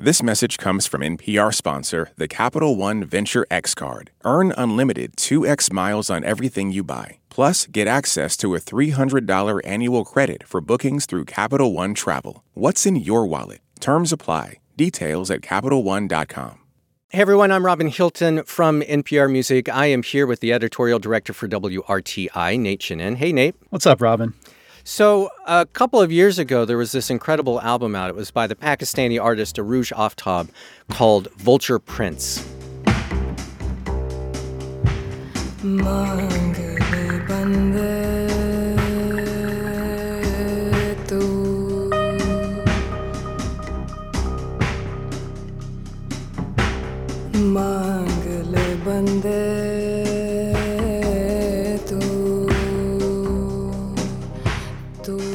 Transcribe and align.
This 0.00 0.22
message 0.22 0.58
comes 0.58 0.86
from 0.86 1.00
NPR 1.00 1.52
sponsor, 1.52 2.10
the 2.16 2.28
Capital 2.28 2.76
One 2.76 3.02
Venture 3.02 3.44
X 3.50 3.74
Card. 3.74 4.12
Earn 4.24 4.54
unlimited 4.56 5.16
2x 5.16 5.72
miles 5.72 6.08
on 6.08 6.22
everything 6.22 6.70
you 6.70 6.84
buy. 6.84 7.18
Plus, 7.30 7.66
get 7.66 7.88
access 7.88 8.36
to 8.36 8.54
a 8.54 8.60
$300 8.60 9.60
annual 9.64 10.04
credit 10.04 10.46
for 10.46 10.60
bookings 10.60 11.04
through 11.04 11.24
Capital 11.24 11.72
One 11.72 11.94
Travel. 11.94 12.44
What's 12.54 12.86
in 12.86 12.94
your 12.94 13.26
wallet? 13.26 13.58
Terms 13.80 14.12
apply. 14.12 14.60
Details 14.76 15.32
at 15.32 15.40
CapitalOne.com. 15.40 16.60
Hey 17.08 17.20
everyone, 17.20 17.50
I'm 17.50 17.66
Robin 17.66 17.88
Hilton 17.88 18.44
from 18.44 18.82
NPR 18.82 19.28
Music. 19.28 19.68
I 19.68 19.86
am 19.86 20.04
here 20.04 20.28
with 20.28 20.38
the 20.38 20.52
editorial 20.52 21.00
director 21.00 21.32
for 21.32 21.48
WRTI, 21.48 22.60
Nate 22.60 22.80
Chinen. 22.80 23.16
Hey, 23.16 23.32
Nate. 23.32 23.56
What's 23.70 23.86
up, 23.86 24.00
Robin? 24.00 24.34
So, 24.90 25.28
a 25.44 25.66
couple 25.66 26.00
of 26.00 26.10
years 26.10 26.38
ago, 26.38 26.64
there 26.64 26.78
was 26.78 26.92
this 26.92 27.10
incredible 27.10 27.60
album 27.60 27.94
out. 27.94 28.08
It 28.08 28.16
was 28.16 28.30
by 28.30 28.46
the 28.46 28.54
Pakistani 28.54 29.22
artist 29.22 29.56
Arooj 29.56 29.92
Aftab 29.92 30.48
called 30.88 31.28
Vulture 31.36 31.78
Prince. 31.78 32.42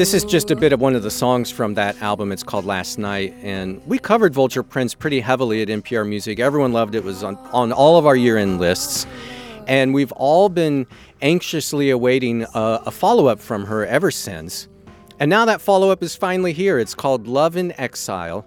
This 0.04 0.14
is 0.14 0.26
just 0.26 0.52
a 0.52 0.56
bit 0.58 0.74
of 0.74 0.82
one 0.82 0.96
of 0.96 1.04
the 1.04 1.10
songs 1.10 1.50
from 1.50 1.76
that 1.76 2.02
album. 2.02 2.34
It's 2.34 2.44
called 2.44 2.66
Last 2.66 3.00
Night. 3.00 3.34
And 3.42 3.82
we 3.88 3.98
covered 3.98 4.34
Vulture 4.34 4.62
Prince 4.62 4.94
pretty 4.94 5.22
heavily 5.22 5.62
at 5.62 5.70
NPR 5.70 6.06
Music. 6.06 6.42
Everyone 6.42 6.74
loved 6.74 6.94
it. 6.94 6.98
It 6.98 7.04
was 7.06 7.24
on, 7.24 7.38
on 7.54 7.72
all 7.72 7.98
of 7.98 8.06
our 8.06 8.14
year 8.14 8.38
end 8.38 8.60
lists. 8.60 9.08
And 9.66 9.94
we've 9.94 10.12
all 10.12 10.50
been 10.50 10.88
anxiously 11.22 11.90
awaiting 11.90 12.44
uh, 12.44 12.82
a, 12.86 12.88
a 12.88 12.92
follow 12.92 13.28
up 13.28 13.40
from 13.40 13.68
her 13.68 13.86
ever 13.86 14.12
since. 14.12 14.68
And 15.22 15.30
now 15.30 15.46
that 15.46 15.62
follow 15.62 15.90
up 15.90 16.04
is 16.04 16.18
finally 16.18 16.52
here. 16.52 16.80
It's 16.80 16.96
called 16.96 17.26
Love 17.26 17.56
in 17.56 17.72
Exile. 17.80 18.46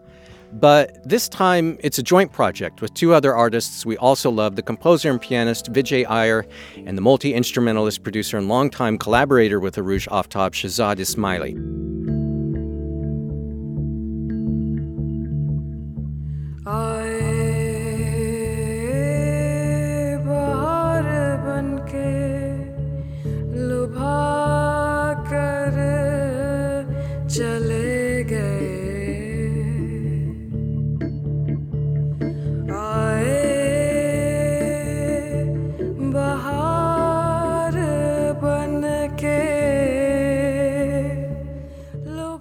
But 0.61 1.07
this 1.07 1.29
time, 1.29 1.77
it's 1.81 1.99
a 1.99 2.03
joint 2.03 2.33
project 2.33 2.81
with 2.81 2.95
two 2.95 3.13
other 3.13 3.35
artists 3.35 3.85
we 3.85 3.99
also 3.99 4.31
love 4.31 4.57
the 4.57 4.63
composer 4.63 5.11
and 5.11 5.21
pianist 5.21 5.71
Vijay 5.71 6.09
Iyer 6.09 6.47
and 6.87 6.97
the 6.97 7.03
multi 7.03 7.35
instrumentalist 7.35 8.03
producer 8.03 8.39
and 8.39 8.49
longtime 8.49 8.97
collaborator 8.97 9.61
with 9.61 9.77
Arooj 9.77 10.09
Aftab, 10.09 10.53
Shahzad 10.53 10.99
Ismaily. 10.99 12.06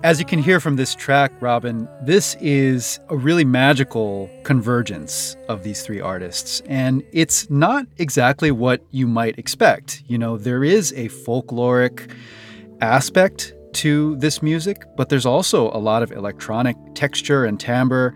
As 0.05 0.19
you 0.19 0.25
can 0.27 0.37
hear 0.37 0.59
from 0.59 0.75
this 0.75 0.93
track, 0.93 1.31
Robin, 1.39 1.89
this 2.03 2.37
is 2.39 2.99
a 3.09 3.17
really 3.17 3.43
magical 3.43 4.29
convergence 4.43 5.35
of 5.49 5.63
these 5.63 5.81
three 5.81 5.99
artists. 5.99 6.61
And 6.67 7.03
it's 7.11 7.49
not 7.49 7.87
exactly 7.97 8.51
what 8.51 8.85
you 8.91 9.07
might 9.07 9.39
expect. 9.39 10.03
You 10.05 10.19
know, 10.19 10.37
there 10.37 10.63
is 10.63 10.91
a 10.91 11.09
folkloric 11.09 12.11
aspect 12.81 13.55
to 13.73 14.15
this 14.17 14.43
music, 14.43 14.83
but 14.95 15.09
there's 15.09 15.25
also 15.25 15.71
a 15.71 15.81
lot 15.81 16.03
of 16.03 16.11
electronic 16.11 16.77
texture 16.93 17.43
and 17.43 17.59
timbre. 17.59 18.13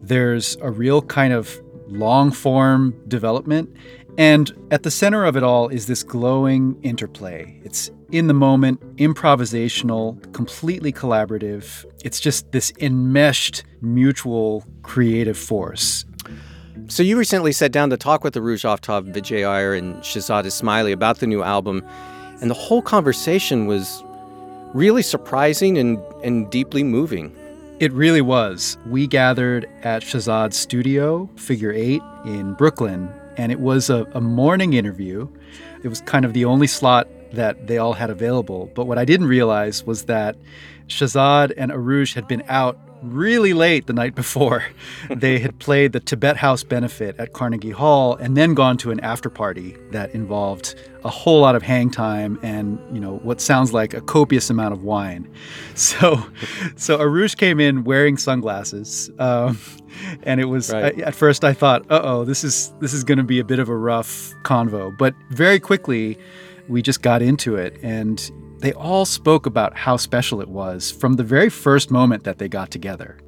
There's 0.00 0.56
a 0.62 0.70
real 0.70 1.02
kind 1.02 1.34
of 1.34 1.60
long 1.86 2.32
form 2.32 2.98
development. 3.08 3.76
And 4.16 4.50
at 4.70 4.84
the 4.84 4.90
center 4.90 5.26
of 5.26 5.36
it 5.36 5.42
all 5.42 5.68
is 5.68 5.86
this 5.86 6.02
glowing 6.02 6.80
interplay. 6.82 7.60
It's 7.62 7.90
in 8.10 8.28
the 8.28 8.34
moment, 8.34 8.80
improvisational, 8.96 10.32
completely 10.32 10.92
collaborative. 10.92 11.84
It's 12.04 12.20
just 12.20 12.52
this 12.52 12.72
enmeshed, 12.80 13.64
mutual 13.80 14.64
creative 14.82 15.36
force. 15.36 16.04
So 16.88 17.02
you 17.02 17.18
recently 17.18 17.52
sat 17.52 17.72
down 17.72 17.90
to 17.90 17.96
talk 17.96 18.22
with 18.22 18.34
Arooj 18.34 18.64
Aftab, 18.64 19.12
Vijay 19.12 19.48
Iyer, 19.48 19.74
and 19.74 19.96
Shahzad 19.96 20.44
Ismaily 20.44 20.92
about 20.92 21.18
the 21.18 21.26
new 21.26 21.42
album, 21.42 21.84
and 22.40 22.50
the 22.50 22.54
whole 22.54 22.82
conversation 22.82 23.66
was 23.66 24.04
really 24.72 25.02
surprising 25.02 25.78
and, 25.78 25.98
and 26.22 26.48
deeply 26.50 26.84
moving. 26.84 27.34
It 27.80 27.92
really 27.92 28.20
was. 28.20 28.78
We 28.86 29.06
gathered 29.06 29.68
at 29.82 30.02
Shahzad's 30.02 30.56
studio, 30.56 31.28
Figure 31.36 31.72
Eight, 31.72 32.02
in 32.24 32.54
Brooklyn, 32.54 33.12
and 33.36 33.50
it 33.50 33.60
was 33.60 33.90
a, 33.90 34.06
a 34.12 34.20
morning 34.20 34.74
interview. 34.74 35.28
It 35.82 35.88
was 35.88 36.02
kind 36.02 36.24
of 36.24 36.34
the 36.34 36.44
only 36.44 36.66
slot 36.66 37.08
that 37.36 37.66
they 37.66 37.78
all 37.78 37.92
had 37.92 38.10
available. 38.10 38.70
But 38.74 38.86
what 38.86 38.98
I 38.98 39.04
didn't 39.04 39.28
realize 39.28 39.84
was 39.84 40.04
that 40.04 40.36
Shahzad 40.88 41.52
and 41.56 41.70
Arooj 41.70 42.14
had 42.14 42.28
been 42.28 42.42
out 42.48 42.78
really 43.02 43.52
late 43.52 43.86
the 43.86 43.92
night 43.92 44.14
before. 44.22 44.64
they 45.10 45.38
had 45.38 45.58
played 45.58 45.92
the 45.92 46.00
Tibet 46.00 46.36
House 46.36 46.62
benefit 46.62 47.16
at 47.18 47.32
Carnegie 47.32 47.70
Hall 47.70 48.16
and 48.16 48.36
then 48.36 48.54
gone 48.54 48.76
to 48.78 48.90
an 48.90 49.00
after 49.00 49.30
party 49.30 49.76
that 49.90 50.10
involved 50.14 50.74
a 51.04 51.10
whole 51.10 51.40
lot 51.40 51.54
of 51.54 51.62
hang 51.62 51.90
time 51.90 52.38
and, 52.42 52.78
you 52.92 53.00
know, 53.00 53.18
what 53.18 53.40
sounds 53.40 53.72
like 53.72 53.94
a 53.94 54.00
copious 54.00 54.50
amount 54.50 54.72
of 54.72 54.82
wine. 54.82 55.30
So, 55.76 56.24
so 56.76 56.98
Arooj 56.98 57.36
came 57.36 57.60
in 57.60 57.84
wearing 57.84 58.16
sunglasses. 58.16 59.10
Um, 59.18 59.58
and 60.22 60.40
it 60.40 60.46
was 60.46 60.72
right. 60.72 60.98
I, 60.98 61.02
at 61.02 61.14
first 61.14 61.44
I 61.44 61.52
thought, 61.52 61.82
"Uh 61.90 62.00
oh, 62.02 62.24
this 62.24 62.44
is 62.44 62.72
this 62.80 62.92
is 62.92 63.04
going 63.04 63.18
to 63.18 63.24
be 63.24 63.38
a 63.38 63.44
bit 63.44 63.58
of 63.58 63.68
a 63.68 63.76
rough 63.76 64.32
convo." 64.42 64.96
But 64.96 65.14
very 65.30 65.60
quickly, 65.60 66.18
we 66.68 66.82
just 66.82 67.02
got 67.02 67.22
into 67.22 67.56
it 67.56 67.78
and 67.82 68.30
they 68.58 68.72
all 68.72 69.04
spoke 69.04 69.46
about 69.46 69.76
how 69.76 69.96
special 69.96 70.40
it 70.40 70.48
was 70.48 70.90
from 70.90 71.14
the 71.14 71.22
very 71.22 71.50
first 71.50 71.90
moment 71.90 72.24
that 72.24 72.38
they 72.38 72.48
got 72.48 72.70
together. 72.70 73.18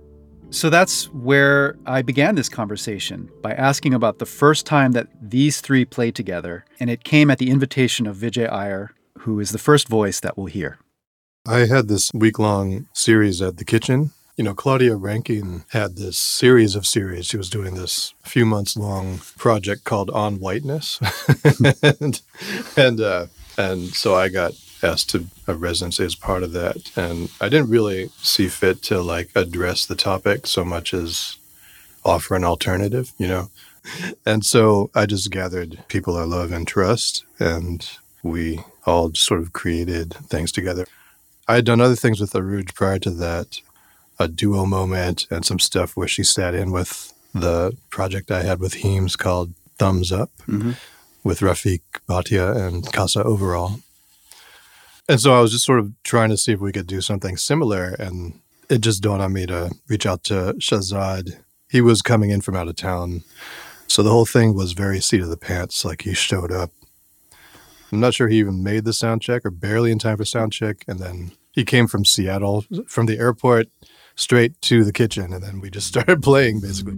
So 0.50 0.70
that's 0.70 1.12
where 1.12 1.76
I 1.84 2.00
began 2.00 2.34
this 2.34 2.48
conversation 2.48 3.28
by 3.42 3.52
asking 3.52 3.92
about 3.92 4.18
the 4.18 4.26
first 4.26 4.64
time 4.64 4.92
that 4.92 5.08
these 5.20 5.60
three 5.60 5.84
played 5.84 6.14
together, 6.14 6.64
and 6.80 6.88
it 6.88 7.04
came 7.04 7.30
at 7.30 7.36
the 7.36 7.50
invitation 7.50 8.06
of 8.06 8.16
Vijay 8.16 8.50
Iyer, 8.50 8.92
who 9.18 9.40
is 9.40 9.50
the 9.50 9.58
first 9.58 9.88
voice 9.88 10.20
that 10.20 10.38
we'll 10.38 10.46
hear. 10.46 10.78
I 11.46 11.66
had 11.66 11.88
this 11.88 12.10
week 12.14 12.38
long 12.38 12.88
series 12.94 13.42
at 13.42 13.58
the 13.58 13.64
kitchen. 13.64 14.12
You 14.38 14.44
know, 14.44 14.54
Claudia 14.54 14.94
Rankine 14.94 15.64
had 15.70 15.96
this 15.96 16.16
series 16.16 16.76
of 16.76 16.86
series. 16.86 17.26
She 17.26 17.36
was 17.36 17.50
doing 17.50 17.74
this 17.74 18.14
few 18.22 18.46
months 18.46 18.76
long 18.76 19.18
project 19.36 19.82
called 19.82 20.10
On 20.10 20.36
Whiteness. 20.36 21.00
and 21.82 22.20
and, 22.76 23.00
uh, 23.00 23.26
and 23.58 23.88
so 23.88 24.14
I 24.14 24.28
got 24.28 24.52
asked 24.80 25.10
to 25.10 25.26
a 25.48 25.54
residency 25.54 26.04
as 26.04 26.14
part 26.14 26.44
of 26.44 26.52
that. 26.52 26.96
And 26.96 27.32
I 27.40 27.48
didn't 27.48 27.68
really 27.68 28.10
see 28.18 28.46
fit 28.46 28.80
to 28.84 29.02
like 29.02 29.30
address 29.34 29.84
the 29.84 29.96
topic 29.96 30.46
so 30.46 30.64
much 30.64 30.94
as 30.94 31.38
offer 32.04 32.36
an 32.36 32.44
alternative, 32.44 33.10
you 33.18 33.26
know? 33.26 33.50
And 34.24 34.44
so 34.44 34.92
I 34.94 35.06
just 35.06 35.32
gathered 35.32 35.82
people 35.88 36.16
I 36.16 36.22
love 36.22 36.52
and 36.52 36.64
trust, 36.68 37.24
and 37.40 37.90
we 38.22 38.60
all 38.86 39.12
sort 39.14 39.40
of 39.40 39.52
created 39.52 40.14
things 40.28 40.52
together. 40.52 40.86
I 41.48 41.54
had 41.56 41.64
done 41.64 41.80
other 41.80 41.96
things 41.96 42.20
with 42.20 42.34
Arooj 42.34 42.74
prior 42.74 42.98
to 42.98 43.10
that, 43.10 43.62
a 44.18 44.28
duo 44.28 44.66
moment 44.66 45.26
and 45.30 45.44
some 45.44 45.58
stuff 45.58 45.96
where 45.96 46.08
she 46.08 46.24
sat 46.24 46.54
in 46.54 46.72
with 46.72 47.12
the 47.34 47.76
project 47.90 48.30
I 48.30 48.42
had 48.42 48.60
with 48.60 48.74
Heems 48.74 49.16
called 49.16 49.54
Thumbs 49.78 50.10
Up 50.10 50.30
mm-hmm. 50.46 50.72
with 51.22 51.40
Rafiq 51.40 51.80
Bhatia 52.08 52.56
and 52.56 52.84
Kassa 52.84 53.24
Overall. 53.24 53.80
And 55.08 55.20
so 55.20 55.32
I 55.32 55.40
was 55.40 55.52
just 55.52 55.64
sort 55.64 55.78
of 55.78 55.92
trying 56.02 56.30
to 56.30 56.36
see 56.36 56.52
if 56.52 56.60
we 56.60 56.72
could 56.72 56.86
do 56.86 57.00
something 57.00 57.36
similar. 57.36 57.94
And 57.98 58.40
it 58.68 58.80
just 58.80 59.02
dawned 59.02 59.22
on 59.22 59.32
me 59.32 59.46
to 59.46 59.70
reach 59.88 60.04
out 60.04 60.24
to 60.24 60.54
Shahzad. 60.58 61.38
He 61.70 61.80
was 61.80 62.02
coming 62.02 62.30
in 62.30 62.40
from 62.40 62.56
out 62.56 62.68
of 62.68 62.76
town. 62.76 63.22
So 63.86 64.02
the 64.02 64.10
whole 64.10 64.26
thing 64.26 64.54
was 64.54 64.72
very 64.72 65.00
seat 65.00 65.22
of 65.22 65.30
the 65.30 65.36
pants. 65.38 65.84
Like 65.84 66.02
he 66.02 66.12
showed 66.12 66.52
up. 66.52 66.70
I'm 67.90 68.00
not 68.00 68.12
sure 68.12 68.28
he 68.28 68.38
even 68.38 68.62
made 68.62 68.84
the 68.84 68.92
sound 68.92 69.22
check 69.22 69.46
or 69.46 69.50
barely 69.50 69.90
in 69.90 69.98
time 69.98 70.18
for 70.18 70.26
sound 70.26 70.52
check. 70.52 70.84
And 70.86 70.98
then 70.98 71.32
he 71.52 71.64
came 71.64 71.86
from 71.86 72.04
Seattle, 72.04 72.66
from 72.86 73.06
the 73.06 73.18
airport 73.18 73.68
straight 74.18 74.60
to 74.62 74.84
the 74.84 74.92
kitchen. 74.92 75.32
And 75.32 75.42
then 75.42 75.60
we 75.60 75.70
just 75.70 75.86
started 75.94 76.22
playing 76.22 76.60
basically. 76.60 76.94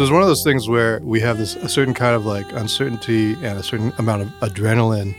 So 0.00 0.04
it's 0.04 0.12
one 0.12 0.22
of 0.22 0.28
those 0.28 0.42
things 0.42 0.66
where 0.66 0.98
we 1.00 1.20
have 1.20 1.36
this 1.36 1.56
a 1.56 1.68
certain 1.68 1.92
kind 1.92 2.14
of 2.14 2.24
like 2.24 2.50
uncertainty 2.54 3.34
and 3.34 3.58
a 3.58 3.62
certain 3.62 3.92
amount 3.98 4.22
of 4.22 4.28
adrenaline 4.40 5.14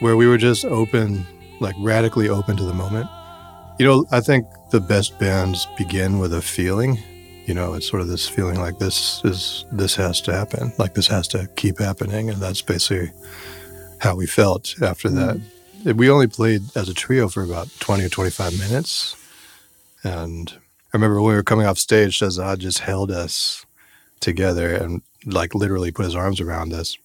where 0.00 0.16
we 0.16 0.26
were 0.26 0.38
just 0.38 0.64
open, 0.64 1.24
like 1.60 1.76
radically 1.78 2.28
open 2.28 2.56
to 2.56 2.64
the 2.64 2.74
moment. 2.74 3.08
You 3.78 3.86
know, 3.86 4.04
I 4.10 4.18
think 4.18 4.44
the 4.72 4.80
best 4.80 5.16
bands 5.20 5.68
begin 5.78 6.18
with 6.18 6.34
a 6.34 6.42
feeling. 6.42 6.98
You 7.46 7.54
know, 7.54 7.74
it's 7.74 7.88
sort 7.88 8.02
of 8.02 8.08
this 8.08 8.28
feeling 8.28 8.58
like 8.58 8.80
this 8.80 9.24
is 9.24 9.66
this 9.70 9.94
has 9.94 10.20
to 10.22 10.32
happen, 10.32 10.72
like 10.78 10.94
this 10.94 11.06
has 11.06 11.28
to 11.28 11.48
keep 11.54 11.78
happening, 11.78 12.28
and 12.28 12.42
that's 12.42 12.60
basically 12.60 13.12
how 14.00 14.16
we 14.16 14.26
felt 14.26 14.74
after 14.82 15.10
mm. 15.10 15.40
that. 15.84 15.94
We 15.94 16.10
only 16.10 16.26
played 16.26 16.62
as 16.74 16.88
a 16.88 16.94
trio 16.94 17.28
for 17.28 17.44
about 17.44 17.68
twenty 17.78 18.02
or 18.02 18.08
twenty-five 18.08 18.58
minutes, 18.58 19.14
and 20.02 20.52
I 20.92 20.96
remember 20.96 21.22
when 21.22 21.30
we 21.30 21.36
were 21.36 21.44
coming 21.44 21.66
off 21.66 21.78
stage, 21.78 22.18
Shahzad 22.18 22.58
just 22.58 22.80
held 22.80 23.12
us 23.12 23.64
together 24.22 24.74
and 24.74 25.02
like 25.26 25.54
literally 25.54 25.92
put 25.92 26.04
his 26.04 26.16
arms 26.16 26.40
around 26.40 26.72
us, 26.72 26.96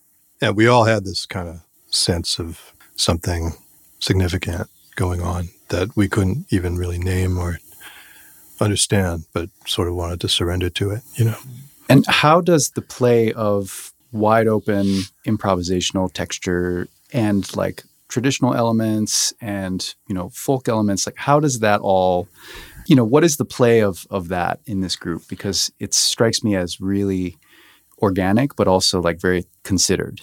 and 0.41 0.55
we 0.55 0.67
all 0.67 0.85
had 0.85 1.03
this 1.03 1.25
kind 1.25 1.49
of 1.49 1.61
sense 1.89 2.39
of 2.39 2.73
something 2.95 3.53
significant 3.99 4.69
going 4.95 5.21
on 5.21 5.49
that 5.69 5.95
we 5.95 6.07
couldn't 6.07 6.45
even 6.49 6.77
really 6.77 6.97
name 6.97 7.37
or 7.37 7.59
understand, 8.59 9.25
but 9.33 9.49
sort 9.65 9.87
of 9.87 9.95
wanted 9.95 10.19
to 10.21 10.29
surrender 10.29 10.69
to 10.69 10.91
it, 10.91 11.01
you 11.15 11.25
know. 11.25 11.37
And 11.89 12.05
how 12.07 12.41
does 12.41 12.71
the 12.71 12.81
play 12.81 13.31
of 13.33 13.93
wide 14.11 14.47
open 14.47 15.01
improvisational 15.25 16.11
texture 16.11 16.87
and 17.13 17.55
like 17.55 17.83
traditional 18.07 18.53
elements 18.53 19.33
and 19.41 19.95
you 20.07 20.15
know 20.15 20.29
folk 20.29 20.69
elements 20.69 21.05
like 21.05 21.17
how 21.17 21.39
does 21.41 21.59
that 21.59 21.81
all 21.81 22.27
you 22.87 22.95
know 22.95 23.03
what 23.03 23.23
is 23.23 23.37
the 23.37 23.45
play 23.45 23.81
of 23.81 24.07
of 24.09 24.27
that 24.29 24.59
in 24.65 24.81
this 24.81 24.95
group 24.95 25.23
because 25.27 25.71
it 25.79 25.93
strikes 25.93 26.43
me 26.43 26.55
as 26.55 26.79
really 26.79 27.37
organic 28.01 28.55
but 28.55 28.67
also 28.67 29.01
like 29.01 29.19
very 29.19 29.45
considered 29.63 30.21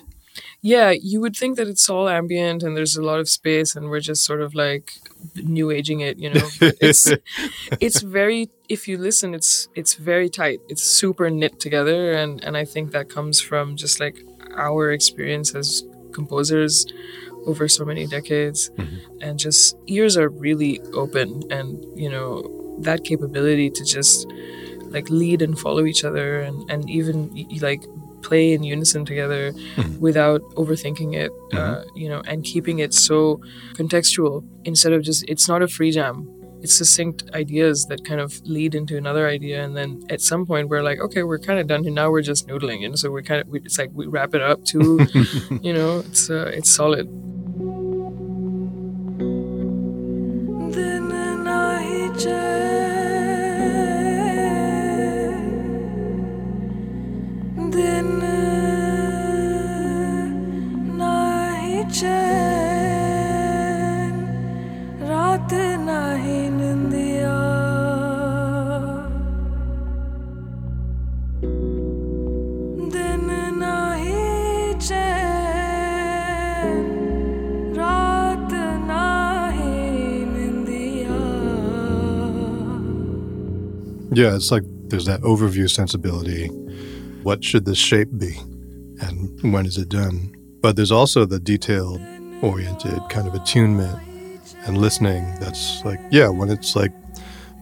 yeah, 0.61 0.91
you 0.91 1.21
would 1.21 1.37
think 1.37 1.57
that 1.57 1.69
it's 1.69 1.89
all 1.89 2.09
ambient 2.09 2.63
and 2.63 2.77
there's 2.77 2.97
a 2.97 3.03
lot 3.03 3.21
of 3.21 3.29
space 3.29 3.77
and 3.77 3.91
we're 3.91 4.01
just 4.01 4.25
sort 4.25 4.41
of 4.41 4.55
like 4.55 4.95
new 5.37 5.71
aging 5.71 6.01
it, 6.01 6.19
you 6.19 6.31
know. 6.31 6.49
But 6.59 6.77
it's 6.81 7.13
it's 7.81 8.01
very 8.01 8.51
if 8.69 8.89
you 8.89 8.99
listen 8.99 9.35
it's 9.35 9.69
it's 9.75 9.95
very 9.95 10.29
tight. 10.29 10.61
It's 10.69 10.83
super 10.83 11.31
knit 11.31 11.61
together 11.61 12.13
and 12.15 12.43
and 12.43 12.57
I 12.57 12.65
think 12.65 12.93
that 12.93 13.09
comes 13.09 13.41
from 13.41 13.77
just 13.77 14.01
like 14.01 14.25
our 14.57 14.91
experience 14.91 15.55
as 15.55 15.85
composers 16.13 16.87
over 17.47 17.69
so 17.69 17.85
many 17.85 18.07
decades. 18.07 18.71
And 19.21 19.39
just 19.39 19.77
ears 19.87 20.17
are 20.17 20.29
really 20.29 20.81
open 20.93 21.43
and 21.51 21.85
you 21.99 22.11
know 22.11 22.51
that 22.81 23.05
capability 23.05 23.71
to 23.71 23.85
just 23.85 24.27
like 24.95 25.09
lead 25.11 25.43
and 25.43 25.59
follow 25.59 25.85
each 25.85 26.05
other 26.05 26.41
and 26.41 26.71
and 26.71 26.89
even 26.89 27.31
like 27.61 27.83
play 28.23 28.53
in 28.53 28.63
unison 28.63 29.05
together 29.05 29.53
without 30.01 30.41
overthinking 30.55 31.15
it 31.15 31.31
uh, 31.53 31.83
you 31.95 32.09
know 32.09 32.23
and 32.27 32.43
keeping 32.45 32.79
it 32.79 32.95
so 32.95 33.39
contextual 33.75 34.43
instead 34.65 34.93
of 34.93 35.03
just 35.03 35.25
it's 35.29 35.49
not 35.49 35.63
a 35.63 35.69
free 35.69 35.91
jam. 35.91 36.31
It's 36.63 36.75
succinct 36.75 37.31
ideas 37.35 37.85
that 37.91 38.07
kind 38.07 38.23
of 38.23 38.41
lead 38.47 38.75
into 38.75 38.97
another 38.97 39.29
idea. 39.29 39.63
And 39.63 39.77
then 39.77 40.03
at 40.09 40.23
some 40.23 40.47
point 40.47 40.71
we're 40.71 40.83
like 40.83 40.99
okay 40.99 41.23
we're 41.23 41.39
kind 41.39 41.59
of 41.61 41.67
done 41.67 41.83
here. 41.85 41.93
Now 41.93 42.11
we're 42.11 42.23
just 42.23 42.49
noodling. 42.49 42.87
And 42.87 42.99
so 42.99 43.11
we're 43.11 43.23
kind 43.23 43.43
of 43.43 43.49
we, 43.49 43.61
it's 43.61 43.79
like 43.79 43.91
we 43.93 44.07
wrap 44.07 44.35
it 44.35 44.41
up 44.41 44.65
too 44.65 45.07
you 45.63 45.75
know 45.75 45.99
it's 45.99 46.31
uh, 46.31 46.51
it's 46.55 46.71
solid 46.71 47.07
Then. 52.17 53.45
Yeah, 84.15 84.35
it's 84.37 84.51
like 84.51 84.63
there's 84.89 85.07
that 85.07 85.21
overview 85.23 85.71
sensibility. 85.71 86.47
What 87.23 87.43
should 87.43 87.65
this 87.65 87.79
shape 87.79 88.09
be? 88.17 88.37
And 89.01 89.53
when 89.53 89.67
is 89.67 89.77
it 89.77 89.89
done? 89.89 90.35
But 90.61 90.77
there's 90.77 90.93
also 90.93 91.25
the 91.25 91.41
detailed 91.41 92.01
oriented 92.43 93.01
kind 93.11 93.27
of 93.27 93.35
attunement 93.35 93.99
and 94.67 94.79
listening 94.79 95.25
that's 95.41 95.85
like, 95.85 96.01
yeah, 96.11 96.29
when 96.29 96.51
it's 96.51 96.77
like 96.77 96.93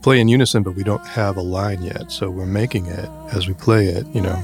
play 0.03 0.21
in 0.21 0.29
unison, 0.29 0.63
but 0.63 0.73
we 0.73 0.83
don't 0.83 1.07
have 1.07 1.37
a 1.37 1.43
line 1.43 1.83
yet. 1.83 2.11
So 2.11 2.31
we're 2.31 2.47
making 2.47 2.87
it 2.87 3.09
as 3.33 3.49
we 3.49 3.55
play 3.55 3.87
it, 3.87 4.07
you 4.09 4.21
know. 4.21 4.37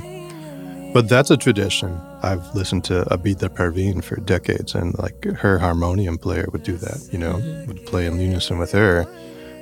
But 0.94 1.08
that's 1.08 1.30
a 1.30 1.36
tradition. 1.36 2.00
I've 2.22 2.54
listened 2.54 2.84
to 2.84 3.04
Abida 3.10 3.48
Parveen 3.48 4.02
for 4.02 4.16
decades, 4.16 4.74
and 4.74 4.98
like 4.98 5.22
her 5.24 5.58
harmonium 5.58 6.16
player 6.16 6.46
would 6.52 6.62
do 6.62 6.76
that, 6.78 7.08
you 7.12 7.18
know, 7.18 7.64
would 7.66 7.84
play 7.86 8.06
in 8.06 8.18
unison 8.18 8.58
with 8.58 8.72
her. 8.72 9.06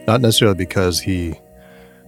Not 0.06 0.20
necessarily 0.20 0.56
because 0.56 1.00
he 1.00 1.34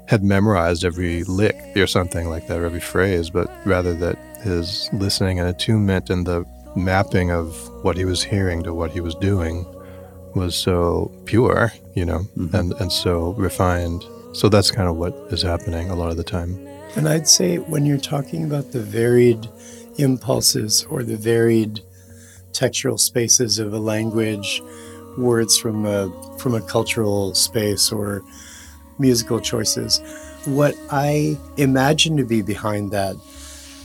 had 0.08 0.24
memorized 0.24 0.84
every 0.84 1.22
lick 1.24 1.76
or 1.76 1.86
something 1.86 2.30
like 2.30 2.46
that, 2.46 2.58
or 2.58 2.64
every 2.64 2.80
phrase, 2.80 3.28
but 3.28 3.50
rather 3.66 3.94
that 3.94 4.16
his 4.42 4.88
listening 4.94 5.38
and 5.38 5.48
attunement 5.48 6.08
and 6.08 6.26
the 6.26 6.46
mapping 6.74 7.30
of 7.30 7.54
what 7.84 7.96
he 7.96 8.06
was 8.06 8.22
hearing 8.22 8.62
to 8.62 8.72
what 8.72 8.90
he 8.90 9.00
was 9.00 9.14
doing 9.16 9.66
was 10.34 10.56
so 10.56 11.12
pure, 11.26 11.72
you 11.94 12.06
know, 12.06 12.20
mm-hmm. 12.36 12.56
and, 12.56 12.72
and 12.80 12.90
so 12.90 13.32
refined. 13.34 14.04
So 14.32 14.48
that's 14.48 14.70
kind 14.70 14.88
of 14.88 14.96
what 14.96 15.12
is 15.30 15.42
happening 15.42 15.90
a 15.90 15.94
lot 15.94 16.10
of 16.10 16.16
the 16.16 16.24
time. 16.24 16.66
And 16.96 17.06
I'd 17.06 17.28
say 17.28 17.58
when 17.58 17.84
you're 17.84 17.98
talking 17.98 18.44
about 18.44 18.72
the 18.72 18.80
varied 18.80 19.46
impulses 19.98 20.84
or 20.88 21.02
the 21.02 21.16
varied 21.16 21.80
textural 22.52 22.98
spaces 22.98 23.58
of 23.58 23.74
a 23.74 23.78
language, 23.78 24.62
words 25.18 25.58
from 25.58 25.84
a 25.84 26.10
from 26.38 26.54
a 26.54 26.62
cultural 26.62 27.34
space 27.34 27.92
or 27.92 28.22
musical 28.98 29.40
choices, 29.40 30.00
what 30.44 30.74
I 30.90 31.38
imagine 31.56 32.16
to 32.16 32.24
be 32.24 32.42
behind 32.42 32.90
that 32.92 33.16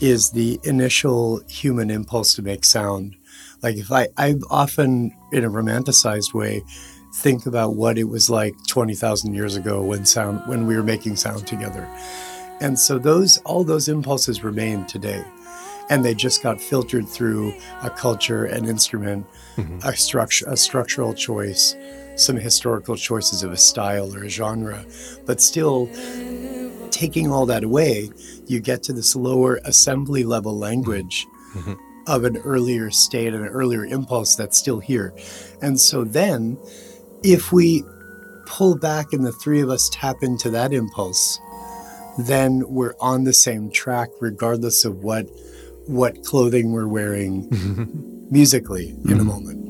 is 0.01 0.32
the 0.32 0.60
initial 0.63 1.41
human 1.48 1.89
impulse 1.89 2.34
to 2.36 2.41
make 2.41 2.65
sound. 2.65 3.15
Like 3.62 3.77
if 3.77 3.91
I 3.91 4.08
I 4.17 4.36
often 4.50 5.15
in 5.32 5.43
a 5.43 5.50
romanticized 5.50 6.34
way 6.34 6.63
think 7.15 7.46
about 7.46 7.75
what 7.75 7.98
it 7.98 8.05
was 8.05 8.29
like 8.29 8.55
20,000 8.67 9.34
years 9.34 9.55
ago 9.55 9.84
when 9.84 10.05
sound 10.05 10.41
when 10.48 10.65
we 10.65 10.75
were 10.75 10.84
making 10.84 11.15
sound 11.15 11.46
together. 11.48 11.88
And 12.60 12.77
so 12.77 12.98
those 12.98 13.38
all 13.39 13.63
those 13.63 13.88
impulses 13.88 14.43
remain 14.43 14.86
today. 14.86 15.24
And 15.89 16.03
they 16.03 16.15
just 16.15 16.41
got 16.41 16.62
filtered 16.62 17.08
through 17.08 17.53
a 17.82 17.89
culture, 17.89 18.46
an 18.46 18.65
instrument, 18.65 19.27
mm-hmm. 19.58 19.79
a 19.88 19.96
structure 19.96 20.46
a 20.48 20.58
structural 20.58 21.13
choice, 21.13 21.75
some 22.15 22.38
historical 22.38 22.96
choices 22.96 23.43
of 23.43 23.51
a 23.51 23.58
style 23.58 24.13
or 24.15 24.24
a 24.24 24.29
genre. 24.29 24.86
But 25.25 25.41
still 25.41 25.89
taking 26.91 27.32
all 27.32 27.46
that 27.48 27.63
away, 27.63 28.10
you 28.48 28.60
get 28.60 28.84
to 28.84 28.93
this 28.93 29.15
lower 29.15 29.60
assembly 29.65 30.24
level 30.24 30.58
language 30.58 31.25
mm-hmm. 31.55 31.74
of 32.08 32.24
an 32.24 32.38
earlier 32.38 32.91
state 32.91 33.34
and 33.34 33.43
an 33.43 33.50
earlier 33.50 33.86
impulse 33.86 34.36
that's 34.36 34.58
still 34.58 34.79
here. 34.79 35.13
And 35.62 35.79
so 35.79 36.03
then 36.03 36.58
if 37.24 37.51
we 37.51 37.84
pull 38.46 38.77
back 38.77 39.13
and 39.13 39.25
the 39.25 39.32
three 39.32 39.62
of 39.62 39.70
us 39.70 39.89
tap 39.91 40.17
into 40.22 40.50
that 40.51 40.74
impulse, 40.74 41.39
then 42.17 42.63
we're 42.67 42.96
on 43.00 43.24
the 43.24 43.34
same 43.34 43.72
track 43.72 44.10
regardless 44.20 44.86
of 44.86 45.03
what 45.03 45.27
what 45.88 46.24
clothing 46.24 46.72
we're 46.72 46.88
wearing 46.88 47.50
mm-hmm. 47.50 48.32
musically 48.32 48.89
in 48.89 48.96
a 48.96 49.15
mm-hmm. 49.15 49.27
moment. 49.27 49.62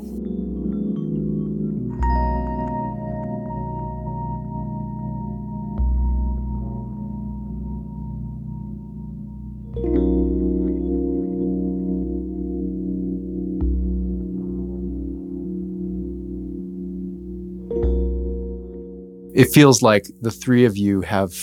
It 19.33 19.45
feels 19.45 19.81
like 19.81 20.07
the 20.21 20.31
three 20.31 20.65
of 20.65 20.77
you 20.77 21.01
have 21.01 21.33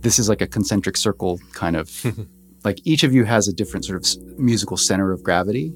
this 0.00 0.18
is 0.18 0.28
like 0.28 0.40
a 0.40 0.46
concentric 0.46 0.96
circle 0.96 1.40
kind 1.52 1.76
of 1.76 2.04
like 2.64 2.80
each 2.84 3.02
of 3.02 3.12
you 3.12 3.24
has 3.24 3.48
a 3.48 3.52
different 3.52 3.84
sort 3.84 3.96
of 3.96 4.38
musical 4.38 4.76
center 4.76 5.12
of 5.12 5.22
gravity 5.22 5.72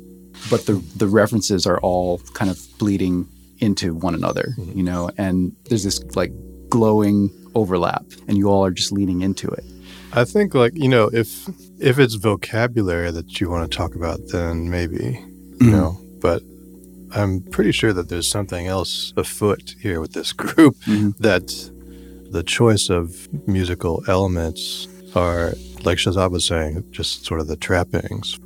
but 0.50 0.66
the 0.66 0.74
the 0.96 1.06
references 1.06 1.66
are 1.66 1.78
all 1.80 2.18
kind 2.34 2.50
of 2.50 2.58
bleeding 2.78 3.26
into 3.58 3.94
one 3.94 4.14
another 4.14 4.54
mm-hmm. 4.58 4.76
you 4.76 4.82
know 4.82 5.10
and 5.18 5.54
there's 5.68 5.84
this 5.84 6.02
like 6.16 6.32
glowing 6.68 7.30
overlap 7.54 8.04
and 8.28 8.38
you 8.38 8.48
all 8.48 8.64
are 8.64 8.70
just 8.70 8.92
leaning 8.92 9.20
into 9.20 9.48
it 9.48 9.64
I 10.14 10.24
think 10.24 10.54
like 10.54 10.72
you 10.74 10.88
know 10.88 11.08
if 11.12 11.48
if 11.78 11.98
it's 11.98 12.14
vocabulary 12.14 13.10
that 13.10 13.40
you 13.40 13.48
want 13.48 13.70
to 13.70 13.76
talk 13.76 13.94
about, 13.94 14.20
then 14.28 14.70
maybe 14.70 15.04
you 15.04 15.56
mm-hmm. 15.56 15.70
know. 15.70 15.98
But 16.20 16.42
I'm 17.14 17.40
pretty 17.42 17.72
sure 17.72 17.92
that 17.92 18.08
there's 18.08 18.28
something 18.28 18.66
else 18.66 19.12
afoot 19.16 19.74
here 19.80 20.00
with 20.00 20.12
this 20.12 20.32
group 20.42 20.76
Mhm. 20.86 21.16
that 21.18 21.46
the 22.30 22.42
choice 22.42 22.88
of 22.90 23.28
musical 23.46 24.02
elements 24.08 24.88
are 25.14 25.52
like 25.84 25.98
Shahzad 25.98 26.30
was 26.30 26.46
saying, 26.46 26.84
just 26.90 27.24
sort 27.26 27.40
of 27.40 27.46
the 27.48 27.56
trappings, 27.56 28.38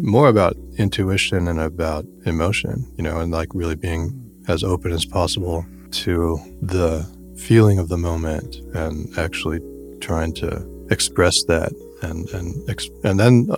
more 0.00 0.28
about 0.28 0.56
intuition 0.78 1.48
and 1.48 1.60
about 1.60 2.06
emotion, 2.24 2.86
you 2.96 3.02
know, 3.04 3.18
and 3.20 3.30
like 3.32 3.48
really 3.54 3.74
being 3.76 4.12
as 4.48 4.62
open 4.64 4.92
as 4.92 5.04
possible 5.04 5.64
to 5.90 6.38
the 6.62 7.06
feeling 7.36 7.78
of 7.78 7.88
the 7.88 7.96
moment 7.98 8.56
and 8.74 9.08
actually 9.18 9.60
trying 10.00 10.32
to 10.34 10.64
express 10.90 11.44
that 11.44 11.72
and 12.02 12.28
and 12.30 12.46
ex- 12.70 12.90
and 13.04 13.18
then 13.18 13.48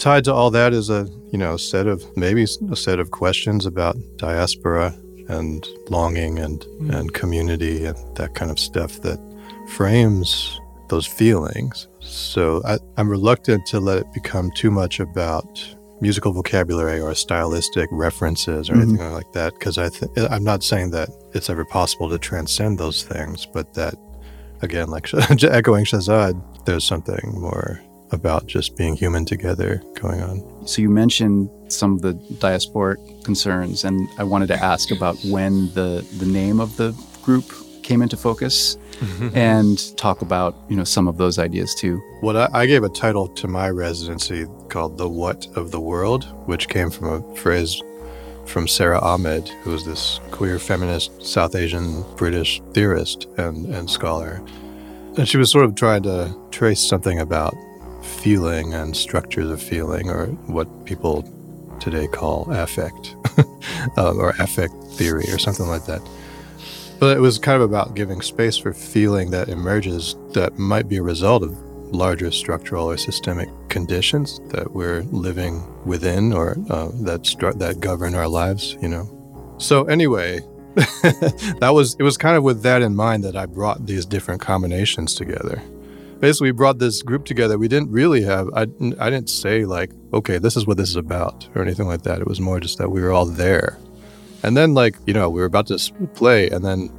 tied 0.00 0.24
to 0.24 0.34
all 0.34 0.50
that 0.50 0.72
is 0.72 0.90
a 0.90 1.06
you 1.30 1.38
know 1.38 1.56
set 1.56 1.86
of 1.86 2.04
maybe 2.16 2.44
a 2.70 2.76
set 2.76 2.98
of 2.98 3.10
questions 3.10 3.66
about 3.66 3.96
diaspora 4.16 4.94
and 5.28 5.66
longing 5.88 6.38
and 6.38 6.62
mm. 6.80 6.92
and 6.94 7.12
community 7.14 7.84
and 7.84 7.96
that 8.16 8.34
kind 8.34 8.50
of 8.50 8.58
stuff 8.58 9.00
that 9.02 9.20
frames 9.68 10.58
those 10.88 11.06
feelings. 11.06 11.86
So 12.00 12.62
I, 12.64 12.78
i'm 12.96 13.08
reluctant 13.08 13.66
to 13.66 13.78
let 13.78 13.98
it 13.98 14.12
become 14.12 14.50
too 14.56 14.70
much 14.70 14.98
about 14.98 15.46
musical 16.00 16.32
vocabulary 16.32 17.00
or 17.00 17.14
stylistic 17.14 17.88
references 17.92 18.70
or 18.70 18.72
mm-hmm. 18.72 18.90
anything 18.90 19.12
like 19.12 19.30
that 19.32 19.52
because 19.52 19.76
i 19.76 19.90
th- 19.90 20.10
eh, 20.16 20.26
i'm 20.30 20.42
not 20.42 20.64
saying 20.64 20.90
that 20.90 21.10
it's 21.34 21.50
ever 21.50 21.62
possible 21.62 22.08
to 22.08 22.18
transcend 22.18 22.78
those 22.78 23.04
things 23.04 23.44
but 23.44 23.74
that 23.74 23.94
again 24.62 24.88
like 24.88 25.12
echoing 25.44 25.84
shahzad 25.84 26.34
there's 26.64 26.84
something 26.84 27.32
more 27.34 27.78
about 28.12 28.46
just 28.46 28.76
being 28.76 28.96
human 28.96 29.24
together 29.24 29.82
going 30.00 30.20
on 30.20 30.66
So 30.66 30.82
you 30.82 30.90
mentioned 30.90 31.50
some 31.68 31.94
of 31.94 32.02
the 32.02 32.14
diasporic 32.38 33.24
concerns, 33.24 33.84
and 33.84 34.08
I 34.18 34.24
wanted 34.24 34.48
to 34.48 34.56
ask 34.56 34.90
about 34.90 35.16
when 35.24 35.72
the 35.74 36.04
the 36.18 36.26
name 36.26 36.60
of 36.60 36.76
the 36.76 36.92
group 37.22 37.52
came 37.82 38.02
into 38.02 38.16
focus, 38.16 38.76
mm-hmm. 39.00 39.36
and 39.36 39.96
talk 39.96 40.22
about 40.22 40.56
you 40.68 40.76
know 40.76 40.84
some 40.84 41.08
of 41.08 41.16
those 41.16 41.38
ideas 41.38 41.74
too. 41.74 42.00
What 42.20 42.36
I, 42.36 42.48
I 42.52 42.66
gave 42.66 42.82
a 42.84 42.88
title 42.88 43.28
to 43.28 43.48
my 43.48 43.70
residency 43.70 44.46
called 44.68 44.98
"The 44.98 45.08
What 45.08 45.46
of 45.56 45.70
the 45.70 45.80
World," 45.80 46.24
which 46.46 46.68
came 46.68 46.90
from 46.90 47.06
a 47.08 47.36
phrase 47.36 47.80
from 48.46 48.66
Sara 48.66 48.98
Ahmed, 49.00 49.48
who 49.62 49.70
was 49.70 49.84
this 49.84 50.20
queer 50.30 50.58
feminist 50.58 51.24
South 51.24 51.54
Asian 51.54 52.04
British 52.16 52.60
theorist 52.72 53.26
and, 53.38 53.66
and 53.66 53.88
scholar. 53.88 54.42
And 55.16 55.28
she 55.28 55.36
was 55.36 55.50
sort 55.50 55.64
of 55.64 55.74
trying 55.74 56.02
to 56.04 56.36
trace 56.50 56.80
something 56.80 57.20
about 57.20 57.54
feeling 58.02 58.74
and 58.74 58.96
structures 58.96 59.50
of 59.50 59.62
feeling, 59.62 60.10
or 60.10 60.26
what 60.46 60.84
people 60.84 61.22
today 61.80 62.06
call 62.06 62.50
affect, 62.52 63.16
uh, 63.96 64.14
or 64.14 64.30
affect 64.38 64.74
theory, 64.94 65.24
or 65.30 65.38
something 65.38 65.66
like 65.66 65.86
that. 65.86 66.02
But 66.98 67.16
it 67.16 67.20
was 67.20 67.38
kind 67.38 67.60
of 67.60 67.68
about 67.68 67.94
giving 67.94 68.20
space 68.20 68.58
for 68.58 68.74
feeling 68.74 69.30
that 69.30 69.48
emerges 69.48 70.16
that 70.32 70.58
might 70.58 70.86
be 70.86 70.98
a 70.98 71.02
result 71.02 71.42
of 71.42 71.56
larger 71.92 72.30
structural 72.30 72.88
or 72.90 72.96
systemic 72.96 73.48
conditions 73.68 74.40
that 74.48 74.72
we're 74.72 75.02
living 75.10 75.64
within 75.84 76.32
or 76.32 76.56
uh, 76.68 76.90
that 77.02 77.22
stru- 77.22 77.58
that 77.58 77.80
govern 77.80 78.14
our 78.14 78.28
lives. 78.28 78.76
You 78.82 78.88
know. 78.88 79.56
So 79.58 79.84
anyway, 79.84 80.40
that 80.74 81.70
was 81.72 81.96
it 81.98 82.02
was 82.02 82.16
kind 82.16 82.36
of 82.36 82.42
with 82.42 82.62
that 82.62 82.82
in 82.82 82.94
mind 82.94 83.24
that 83.24 83.36
I 83.36 83.46
brought 83.46 83.86
these 83.86 84.06
different 84.06 84.40
combinations 84.40 85.14
together. 85.14 85.62
Basically, 86.20 86.52
we 86.52 86.56
brought 86.56 86.78
this 86.78 87.02
group 87.02 87.24
together. 87.24 87.58
We 87.58 87.68
didn't 87.68 87.90
really 87.90 88.22
have 88.22 88.48
I, 88.54 88.62
I 88.98 89.10
didn't 89.10 89.30
say 89.30 89.64
like, 89.64 89.90
okay, 90.12 90.38
this 90.38 90.56
is 90.56 90.66
what 90.66 90.76
this 90.76 90.90
is 90.90 90.96
about 90.96 91.48
or 91.54 91.62
anything 91.62 91.86
like 91.86 92.02
that. 92.02 92.20
It 92.20 92.26
was 92.26 92.40
more 92.40 92.60
just 92.60 92.78
that 92.78 92.90
we 92.90 93.00
were 93.00 93.10
all 93.10 93.26
there. 93.26 93.78
And 94.42 94.56
then 94.56 94.74
like, 94.74 94.96
you 95.06 95.14
know, 95.14 95.28
we 95.30 95.40
were 95.40 95.46
about 95.46 95.66
to 95.68 95.78
play 96.14 96.50
and 96.50 96.64
then 96.64 96.90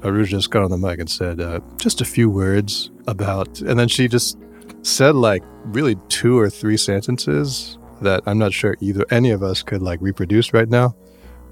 Arooj 0.00 0.26
just 0.26 0.50
got 0.50 0.64
on 0.64 0.70
the 0.70 0.76
mic 0.76 0.98
and 0.98 1.10
said 1.10 1.40
uh, 1.40 1.60
just 1.78 2.00
a 2.00 2.04
few 2.04 2.28
words 2.28 2.90
about 3.06 3.60
and 3.60 3.78
then 3.78 3.88
she 3.88 4.06
just 4.06 4.38
said 4.82 5.14
like 5.14 5.42
really 5.64 5.96
two 6.08 6.38
or 6.38 6.50
three 6.50 6.76
sentences 6.76 7.78
that 8.02 8.22
I'm 8.26 8.38
not 8.38 8.52
sure 8.52 8.76
either 8.80 9.06
any 9.10 9.30
of 9.30 9.42
us 9.42 9.62
could 9.62 9.82
like 9.82 10.00
reproduce 10.02 10.52
right 10.52 10.68
now 10.68 10.94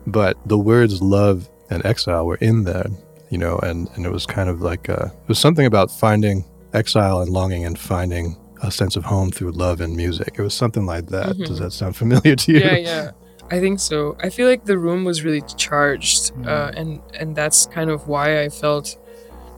but 0.07 0.37
the 0.47 0.59
words 0.59 1.00
love 1.00 1.49
and 1.71 1.85
exile 1.87 2.26
were 2.26 2.37
in 2.37 2.64
there 2.64 2.87
you 3.31 3.38
know 3.38 3.59
and 3.59 3.88
and 3.95 4.05
it 4.05 4.12
was 4.12 4.26
kind 4.26 4.50
of 4.50 4.61
like 4.61 4.91
uh, 4.91 5.07
it 5.07 5.29
was 5.29 5.38
something 5.38 5.64
about 5.64 5.91
finding 5.91 6.45
exile 6.73 7.21
and 7.21 7.31
longing 7.31 7.64
and 7.64 7.79
finding 7.79 8.37
a 8.62 8.71
sense 8.71 8.97
of 8.97 9.05
home 9.05 9.31
through 9.31 9.52
love 9.52 9.81
and 9.81 9.97
music. 9.97 10.37
It 10.38 10.43
was 10.43 10.55
something 10.55 10.87
like 10.87 11.07
that. 11.07 11.37
Does 11.37 11.50
mm-hmm. 11.50 11.64
that 11.64 11.71
sound 11.73 11.97
familiar 11.97 12.37
to 12.37 12.52
you? 12.52 12.61
Yeah 12.61 12.76
yeah. 12.76 13.11
I 13.50 13.61
think 13.61 13.81
so. 13.81 14.17
I 14.21 14.31
feel 14.31 14.49
like 14.49 14.64
the 14.64 14.79
room 14.79 15.05
was 15.05 15.25
really 15.25 15.43
charged 15.59 16.31
uh, 16.31 16.71
mm. 16.71 16.79
and 16.79 17.00
and 17.14 17.37
that's 17.37 17.67
kind 17.67 17.91
of 17.91 18.09
why 18.09 18.43
i 18.43 18.49
felt 18.49 18.97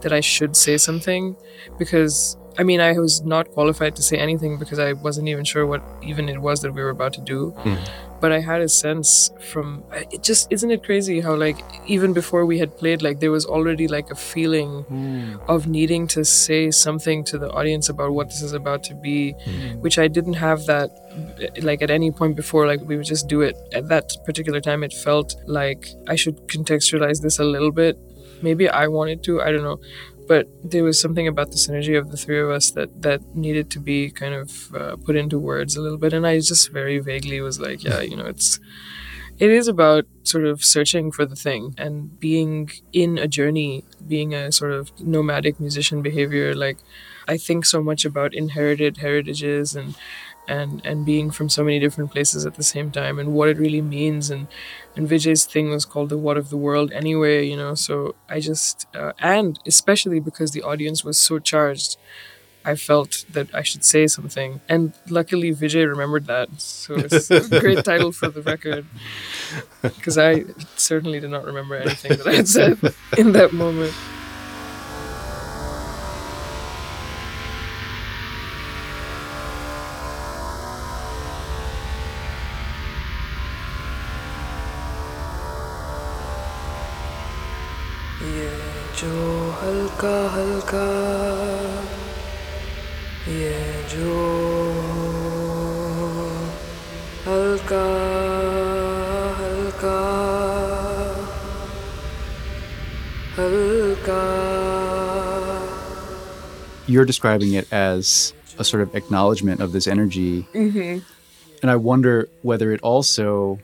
that 0.03 0.13
i 0.13 0.21
should 0.21 0.55
say 0.57 0.77
something 0.77 1.37
because 1.79 2.37
i 2.59 2.63
mean 2.63 2.81
i 2.81 2.93
was 2.99 3.23
not 3.23 3.51
qualified 3.53 3.97
to 3.97 4.03
say 4.03 4.17
anything 4.19 4.59
because 4.59 4.79
i 4.79 4.93
wasn't 4.93 5.27
even 5.29 5.45
sure 5.45 5.65
what 5.67 5.83
even 6.03 6.29
it 6.29 6.41
was 6.41 6.61
that 6.61 6.73
we 6.73 6.83
were 6.83 6.91
about 6.91 7.13
to 7.13 7.21
do 7.21 7.51
hmm. 7.51 7.77
But 8.25 8.33
i 8.33 8.41
had 8.41 8.63
a 8.63 8.69
sense 8.69 9.31
from 9.51 9.85
it 10.11 10.23
just 10.23 10.51
isn't 10.57 10.71
it 10.71 10.83
crazy 10.83 11.21
how 11.21 11.35
like 11.35 11.59
even 11.87 12.15
before 12.15 12.47
we 12.47 12.59
had 12.59 12.75
played 12.83 13.03
like 13.07 13.21
there 13.21 13.31
was 13.31 13.45
already 13.45 13.87
like 13.87 14.11
a 14.11 14.15
feeling 14.15 14.71
hmm. 14.85 15.37
of 15.47 15.67
needing 15.67 16.07
to 16.07 16.25
say 16.25 16.71
something 16.71 17.23
to 17.23 17.37
the 17.39 17.51
audience 17.53 17.91
about 17.91 18.13
what 18.13 18.29
this 18.29 18.41
is 18.41 18.55
about 18.55 18.83
to 18.83 18.95
be 18.95 19.33
hmm. 19.33 19.81
which 19.81 19.99
i 19.99 20.09
didn't 20.09 20.39
have 20.47 20.65
that 20.67 21.05
like 21.63 21.83
at 21.83 21.91
any 21.91 22.11
point 22.11 22.37
before 22.37 22.67
like 22.67 22.81
we 22.81 22.97
would 22.97 23.07
just 23.07 23.29
do 23.29 23.41
it. 23.41 23.57
At 23.73 23.89
that 23.89 24.17
particular 24.25 24.61
time 24.61 24.83
it 24.83 24.93
felt 24.93 25.37
like 25.47 25.89
i 26.09 26.17
should 26.17 26.37
contextualize 26.49 27.21
this 27.21 27.39
a 27.39 27.45
little 27.45 27.73
bit. 27.73 27.99
Maybe 28.43 28.69
i 28.69 28.87
wanted 28.89 29.23
to 29.25 29.41
i 29.41 29.51
don't 29.53 29.63
know 29.63 29.81
but 30.27 30.49
there 30.63 30.85
was 30.85 31.01
something 31.01 31.29
about 31.29 31.51
the 31.51 31.57
synergy 31.57 31.99
of 31.99 32.11
the 32.11 32.17
three 32.17 32.41
of 32.41 32.51
us 32.51 32.71
that 32.73 33.03
that 33.03 33.35
needed 33.35 33.71
to 33.71 33.81
be 33.81 34.11
kind 34.11 34.35
of 34.35 34.75
uh, 34.75 34.97
put 34.97 35.17
into 35.17 35.39
words 35.39 35.77
a 35.77 35.81
little 35.81 35.99
bit 35.99 36.13
and 36.13 36.27
i 36.27 36.37
just 36.39 36.71
very 36.73 36.99
vaguely 36.99 37.41
was 37.41 37.61
like 37.61 37.85
yeah 37.85 38.01
you 38.01 38.17
know 38.17 38.27
it's 38.27 38.61
it 39.39 39.51
is 39.51 39.67
about 39.67 40.05
sort 40.23 40.45
of 40.45 40.63
searching 40.63 41.11
for 41.11 41.27
the 41.27 41.35
thing 41.37 41.75
and 41.77 42.19
being 42.21 42.71
in 42.93 43.19
a 43.19 43.27
journey 43.27 43.85
being 44.07 44.33
a 44.33 44.53
sort 44.53 44.73
of 44.73 44.93
nomadic 45.01 45.59
musician 45.59 46.03
behavior 46.03 46.55
like 46.55 46.79
i 47.27 47.37
think 47.37 47.65
so 47.65 47.83
much 47.83 48.05
about 48.05 48.33
inherited 48.35 48.99
heritages 48.99 49.75
and 49.75 49.97
and 50.49 50.85
and 50.85 51.05
being 51.05 51.31
from 51.31 51.49
so 51.49 51.65
many 51.65 51.79
different 51.79 52.11
places 52.11 52.45
at 52.45 52.55
the 52.55 52.63
same 52.63 52.91
time 52.91 53.19
and 53.19 53.33
what 53.33 53.49
it 53.49 53.59
really 53.59 53.83
means. 53.83 54.31
And 54.31 54.47
and 54.97 55.09
Vijay's 55.09 55.45
thing 55.45 55.71
was 55.71 55.85
called 55.85 56.09
the 56.09 56.19
what 56.19 56.37
of 56.37 56.51
the 56.51 56.57
world 56.57 56.93
anyway 56.93 57.45
you 57.45 57.57
know 57.57 57.75
so 57.75 58.15
I 58.29 58.39
just 58.39 58.87
uh, 58.95 59.13
and 59.19 59.59
especially 59.67 60.21
because 60.21 60.53
the 60.53 60.63
audience 60.63 61.03
was 61.05 61.19
so 61.19 61.41
charged 61.41 61.97
I 62.65 62.77
felt 62.77 63.27
that 63.31 63.55
I 63.55 63.63
should 63.63 63.85
say 63.85 64.07
something. 64.07 64.61
And 64.69 64.95
luckily 65.09 65.53
Vijay 65.53 65.87
remembered 65.87 66.27
that. 66.27 66.49
So 66.61 66.95
it's 66.95 67.31
a 67.31 67.61
great 67.61 67.85
title 67.85 68.11
for 68.11 68.29
the 68.29 68.41
record 68.41 68.87
because 69.83 70.17
I 70.17 70.45
certainly 70.77 71.21
did 71.21 71.31
not 71.31 71.45
remember 71.45 71.75
anything 71.75 72.17
that 72.17 72.27
I 72.27 72.35
had 72.37 72.49
said 72.49 72.79
in 73.19 73.33
that 73.33 73.53
moment 73.53 73.93
जो 89.00 89.52
हल्का 89.62 90.16
हल्का 90.34 90.88
ये 93.28 93.60
जो 93.94 94.16
हल्का 97.28 97.86
हल्का 99.40 99.98
हल्का 103.38 104.22
You're 106.88 107.06
describing 107.06 107.54
it 107.54 107.72
as 107.72 108.34
a 108.58 108.64
sort 108.64 108.82
of 108.82 108.96
acknowledgement 108.96 109.62
of 109.62 109.72
this 109.74 109.88
energy, 109.88 110.48
and 110.54 111.04
I 111.64 111.76
wonder 111.76 112.28
whether 112.42 112.72
it 112.72 112.82
also 112.82 113.60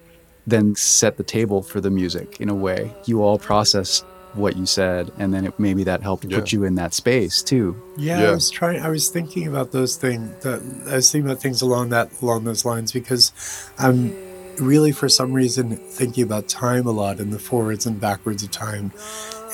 then 0.46 0.76
set 0.76 1.18
the 1.18 1.24
table 1.24 1.64
for 1.64 1.82
the 1.82 1.90
music 1.90 2.40
in 2.40 2.50
a 2.50 2.56
way. 2.56 2.94
You 3.06 3.24
all 3.24 3.40
processed 3.40 4.06
what 4.35 4.57
you 4.57 4.67
said, 4.67 5.11
and 5.19 5.33
then 5.35 5.47
it, 5.47 5.59
maybe 5.59 5.85
that 5.85 6.03
helped 6.03 6.29
put 6.29 6.53
you 6.53 6.65
in 6.65 6.75
that 6.77 6.95
space 6.95 7.43
too. 7.43 7.81
Yeah, 7.97 8.21
Yeah. 8.21 8.29
I 8.29 8.33
was 8.33 8.51
trying. 8.51 8.81
I 8.81 8.89
was 8.89 9.09
thinking 9.09 9.47
about 9.47 9.73
those 9.73 9.97
things. 9.97 10.43
That, 10.43 10.63
I 10.89 10.97
was 10.97 11.11
thinking 11.11 11.31
about 11.31 11.43
things 11.43 11.63
along 11.63 11.91
that 11.91 12.11
along 12.23 12.45
those 12.45 12.65
lines 12.65 12.93
because 12.93 13.33
I'm 13.79 14.15
really, 14.59 14.93
for 14.93 15.09
some 15.09 15.33
reason, 15.33 15.77
thinking 15.77 16.23
about 16.23 16.49
time 16.49 16.87
a 16.87 16.91
lot 16.91 17.19
and 17.19 17.33
the 17.33 17.39
forwards 17.39 17.87
and 17.87 18.01
backwards 18.01 18.43
of 18.43 18.51
time, 18.51 18.93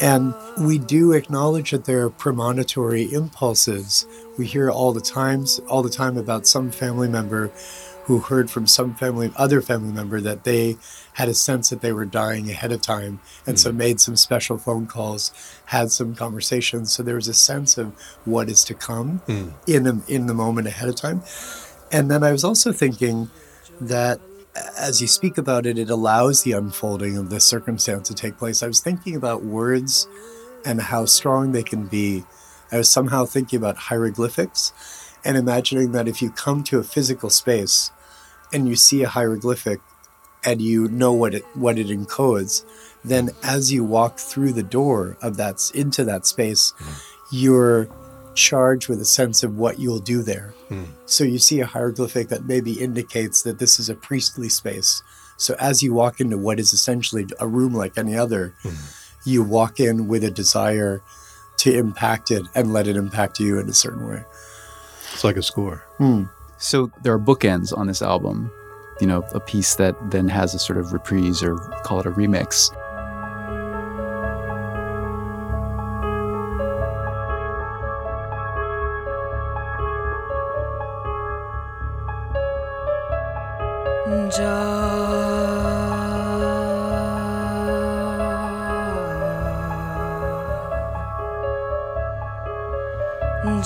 And 0.01 0.35
we 0.59 0.79
do 0.79 1.13
acknowledge 1.13 1.71
that 1.71 1.87
there 1.87 2.03
are 2.05 2.11
premonitory 2.11 3.11
impulses. 3.13 4.07
We 4.37 4.47
hear 4.47 4.71
all 4.71 4.93
the 4.93 5.01
times, 5.01 5.59
all 5.69 5.83
the 5.83 5.89
time 5.91 6.19
about 6.19 6.47
some 6.47 6.71
family 6.71 7.09
member 7.09 7.51
who 8.05 8.19
heard 8.19 8.51
from 8.51 8.67
some 8.67 8.95
family, 8.95 9.33
other 9.37 9.61
family 9.63 9.93
member 9.93 10.21
that 10.21 10.45
they 10.45 10.77
had 11.17 11.31
a 11.31 11.35
sense 11.35 11.71
that 11.71 11.81
they 11.81 11.93
were 11.93 12.05
dying 12.05 12.51
ahead 12.51 12.73
of 12.73 12.83
time, 12.83 13.21
and 13.47 13.59
so 13.59 13.71
mm-hmm. 13.71 13.79
made 13.79 14.01
some 14.01 14.17
special 14.17 14.59
phone 14.59 14.87
calls, 14.87 15.33
had 15.67 15.91
some 15.91 16.15
conversations. 16.15 16.93
So 16.93 17.03
there 17.03 17.15
was 17.15 17.27
a 17.27 17.35
sense 17.35 17.79
of 17.79 17.95
what 18.27 18.51
is 18.51 18.63
to 18.65 18.75
come 18.75 19.23
mm. 19.27 19.55
in 19.67 19.87
a, 19.87 20.03
in 20.09 20.27
the 20.27 20.35
moment 20.35 20.69
ahead 20.69 20.91
of 20.91 20.97
time. 20.97 21.23
And 21.91 22.11
then 22.11 22.23
I 22.23 22.33
was 22.33 22.45
also 22.45 22.71
thinking 22.71 23.31
that 23.81 24.21
as 24.79 25.01
you 25.01 25.07
speak 25.07 25.39
about 25.39 25.65
it, 25.65 25.79
it 25.79 25.89
allows 25.89 26.43
the 26.43 26.53
unfolding 26.53 27.17
of 27.17 27.31
the 27.31 27.41
circumstance 27.41 28.09
to 28.09 28.15
take 28.15 28.37
place. 28.37 28.63
I 28.63 28.67
was 28.67 28.81
thinking 28.81 29.17
about 29.17 29.43
words 29.43 30.07
and 30.67 30.83
how 30.83 31.07
strong 31.07 31.53
they 31.53 31.63
can 31.63 31.87
be. 31.87 32.25
I 32.71 32.77
was 32.77 32.91
somehow 32.91 33.25
thinking 33.25 33.57
about 33.57 33.77
hieroglyphics 33.77 34.73
and 35.25 35.39
imagining 35.39 35.93
that 35.93 36.09
if 36.09 36.21
you 36.21 36.31
come 36.31 36.63
to 36.65 36.79
a 36.79 36.85
physical 36.85 37.31
space 37.31 37.91
and 38.53 38.69
you 38.69 38.77
see 38.77 39.03
a 39.03 39.09
hieroglyphic 39.09 39.81
and 40.47 40.63
you 40.63 40.89
know 40.89 41.13
what 41.13 41.35
it 41.35 41.45
what 41.55 41.79
it 41.79 41.89
encodes, 41.89 42.65
then 43.05 43.31
as 43.43 43.73
you 43.73 43.85
walk 43.85 44.19
through 44.19 44.53
the 44.53 44.63
door 44.63 45.19
of 45.21 45.37
that 45.37 45.71
into 45.75 46.05
that 46.05 46.25
space, 46.25 46.73
hmm. 46.79 46.93
you're 47.31 47.89
charged 48.35 48.89
with 48.89 49.01
a 49.01 49.05
sense 49.05 49.43
of 49.43 49.57
what 49.57 49.79
you'll 49.79 49.99
do 49.99 50.23
there. 50.23 50.55
Hmm. 50.69 50.85
So 51.05 51.25
you 51.25 51.39
see 51.39 51.61
a 51.61 51.67
hieroglyphic 51.67 52.29
that 52.29 52.45
maybe 52.45 52.73
indicates 52.73 53.43
that 53.43 53.59
this 53.59 53.81
is 53.81 53.89
a 53.89 53.95
priestly 53.95 54.49
space. 54.49 55.03
So 55.37 55.57
as 55.59 55.83
you 55.83 55.93
walk 55.93 56.21
into 56.21 56.39
what 56.39 56.61
is 56.61 56.73
essentially 56.73 57.27
a 57.41 57.47
room 57.47 57.75
like 57.75 57.99
any 57.99 58.17
other, 58.17 58.55
hmm. 58.63 58.75
you 59.25 59.43
walk 59.43 59.81
in 59.81 60.07
with 60.07 60.23
a 60.23 60.31
desire 60.31 61.03
to 61.59 61.77
impact 61.77 62.31
it 62.31 62.45
and 62.55 62.73
let 62.73 62.87
it 62.87 62.97
impact 62.97 63.41
you 63.41 63.59
in 63.59 63.69
a 63.69 63.75
certain 63.75 64.07
way. 64.07 64.23
It's 65.13 65.25
like 65.25 65.37
a 65.37 65.43
score. 65.43 65.85
So 66.59 66.91
there 67.03 67.13
are 67.13 67.19
bookends 67.19 67.77
on 67.77 67.87
this 67.87 68.03
album. 68.03 68.51
You 69.01 69.07
know, 69.07 69.25
a 69.33 69.41
piece 69.41 69.75
that 69.77 69.95
then 70.11 70.29
has 70.29 70.55
a 70.55 70.59
sort 70.59 70.79
of 70.79 70.93
reprise 70.93 71.43
or 71.43 71.57
call 71.85 72.01
it 72.01 72.07
a 72.07 72.11
remix. 72.11 72.73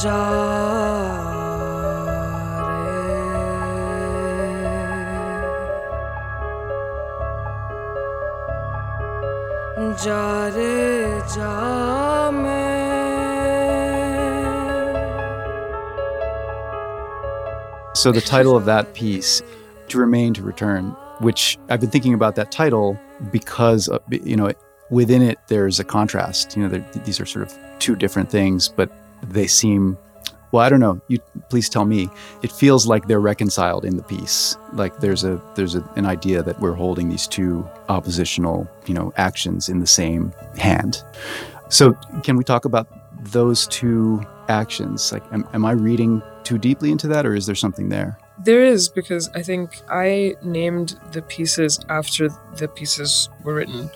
जा 0.03 0.70
जा 10.04 10.48
रे 10.56 11.22
जा 11.36 12.32
मैं 12.32 12.74
So 17.96 18.12
the 18.12 18.22
title 18.22 18.56
of 18.58 18.66
that 18.66 18.94
piece, 18.94 19.42
"To 19.88 19.98
Remain 20.00 20.34
to 20.34 20.44
Return," 20.44 20.90
which 21.20 21.58
I've 21.70 21.80
been 21.80 21.90
thinking 21.90 22.14
about 22.14 22.36
that 22.36 22.52
title 22.52 23.00
because 23.32 23.88
uh, 23.90 24.00
you 24.12 24.36
know 24.36 24.52
within 24.92 25.22
it 25.22 25.40
there's 25.48 25.80
a 25.80 25.84
contrast. 25.84 26.56
You 26.58 26.64
know, 26.64 26.70
there- 26.70 26.86
these 27.06 27.20
are 27.20 27.26
sort 27.26 27.48
of 27.48 27.58
two 27.80 27.96
different 27.96 28.30
things, 28.30 28.68
but 28.68 28.92
they 29.24 29.48
seem. 29.48 29.98
well, 30.53 30.65
I 30.65 30.69
don't 30.69 30.81
know. 30.81 31.01
You 31.09 31.19
please 31.49 31.69
tell 31.69 31.85
me. 31.85 32.09
It 32.43 32.51
feels 32.51 32.87
like 32.87 33.07
they're 33.07 33.21
reconciled 33.21 33.85
in 33.85 33.97
the 33.97 34.03
piece. 34.03 34.57
Like 34.73 34.99
there's 35.01 35.25
a 35.25 35.41
there's 35.55 35.75
a, 35.75 35.89
an 35.97 36.07
idea 36.07 36.43
that 36.43 36.59
we're 36.61 36.75
holding 36.75 37.09
these 37.09 37.27
two 37.27 37.69
oppositional, 37.89 38.69
you 38.87 38.95
know, 38.95 39.13
actions 39.17 39.69
in 39.69 39.81
the 39.81 39.87
same 39.87 40.33
hand. 40.59 41.03
So, 41.69 41.93
can 42.25 42.37
we 42.37 42.43
talk 42.43 42.65
about 42.65 42.89
those 43.33 43.67
two 43.69 44.23
actions? 44.49 45.13
Like, 45.13 45.23
am, 45.33 45.47
am 45.53 45.65
I 45.65 45.73
reading 45.73 46.21
too 46.43 46.59
deeply 46.59 46.91
into 46.91 47.07
that, 47.09 47.25
or 47.25 47.35
is 47.35 47.47
there 47.47 47.55
something 47.55 47.89
there? 47.89 48.19
There 48.43 48.65
is 48.65 48.89
because 48.89 49.29
I 49.35 49.43
think 49.43 49.81
I 49.89 50.35
named 50.43 50.99
the 51.13 51.23
pieces 51.23 51.79
after 51.89 52.29
the 52.57 52.67
pieces 52.67 53.29
were 53.45 53.55
written. 53.55 53.91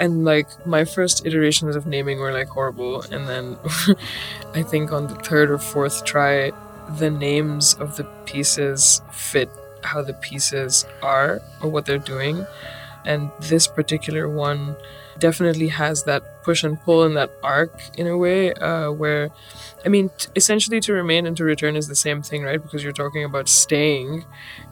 And 0.00 0.24
like 0.24 0.48
my 0.66 0.84
first 0.84 1.26
iterations 1.26 1.76
of 1.76 1.86
naming 1.86 2.18
were 2.18 2.32
like 2.32 2.48
horrible. 2.48 3.02
And 3.12 3.28
then 3.28 3.58
I 4.54 4.62
think 4.62 4.92
on 4.92 5.06
the 5.06 5.14
third 5.14 5.50
or 5.50 5.58
fourth 5.58 6.04
try, 6.04 6.52
the 6.98 7.10
names 7.10 7.74
of 7.74 7.96
the 7.96 8.04
pieces 8.24 9.02
fit 9.12 9.50
how 9.82 10.02
the 10.02 10.14
pieces 10.14 10.86
are 11.02 11.40
or 11.62 11.70
what 11.70 11.86
they're 11.86 11.98
doing. 11.98 12.46
And 13.04 13.30
this 13.40 13.66
particular 13.66 14.28
one 14.28 14.76
definitely 15.20 15.68
has 15.68 16.04
that 16.04 16.42
push 16.42 16.64
and 16.64 16.80
pull 16.80 17.04
and 17.04 17.16
that 17.16 17.30
arc 17.42 17.72
in 17.96 18.06
a 18.06 18.16
way 18.16 18.52
uh, 18.54 18.90
where 18.90 19.30
I 19.84 19.88
mean, 19.88 20.10
t- 20.18 20.28
essentially, 20.36 20.80
to 20.80 20.92
remain 20.92 21.26
and 21.26 21.36
to 21.36 21.44
return 21.44 21.76
is 21.76 21.88
the 21.88 21.94
same 21.94 22.22
thing, 22.22 22.42
right? 22.42 22.62
Because 22.62 22.84
you're 22.84 22.92
talking 22.92 23.24
about 23.24 23.48
staying 23.48 24.24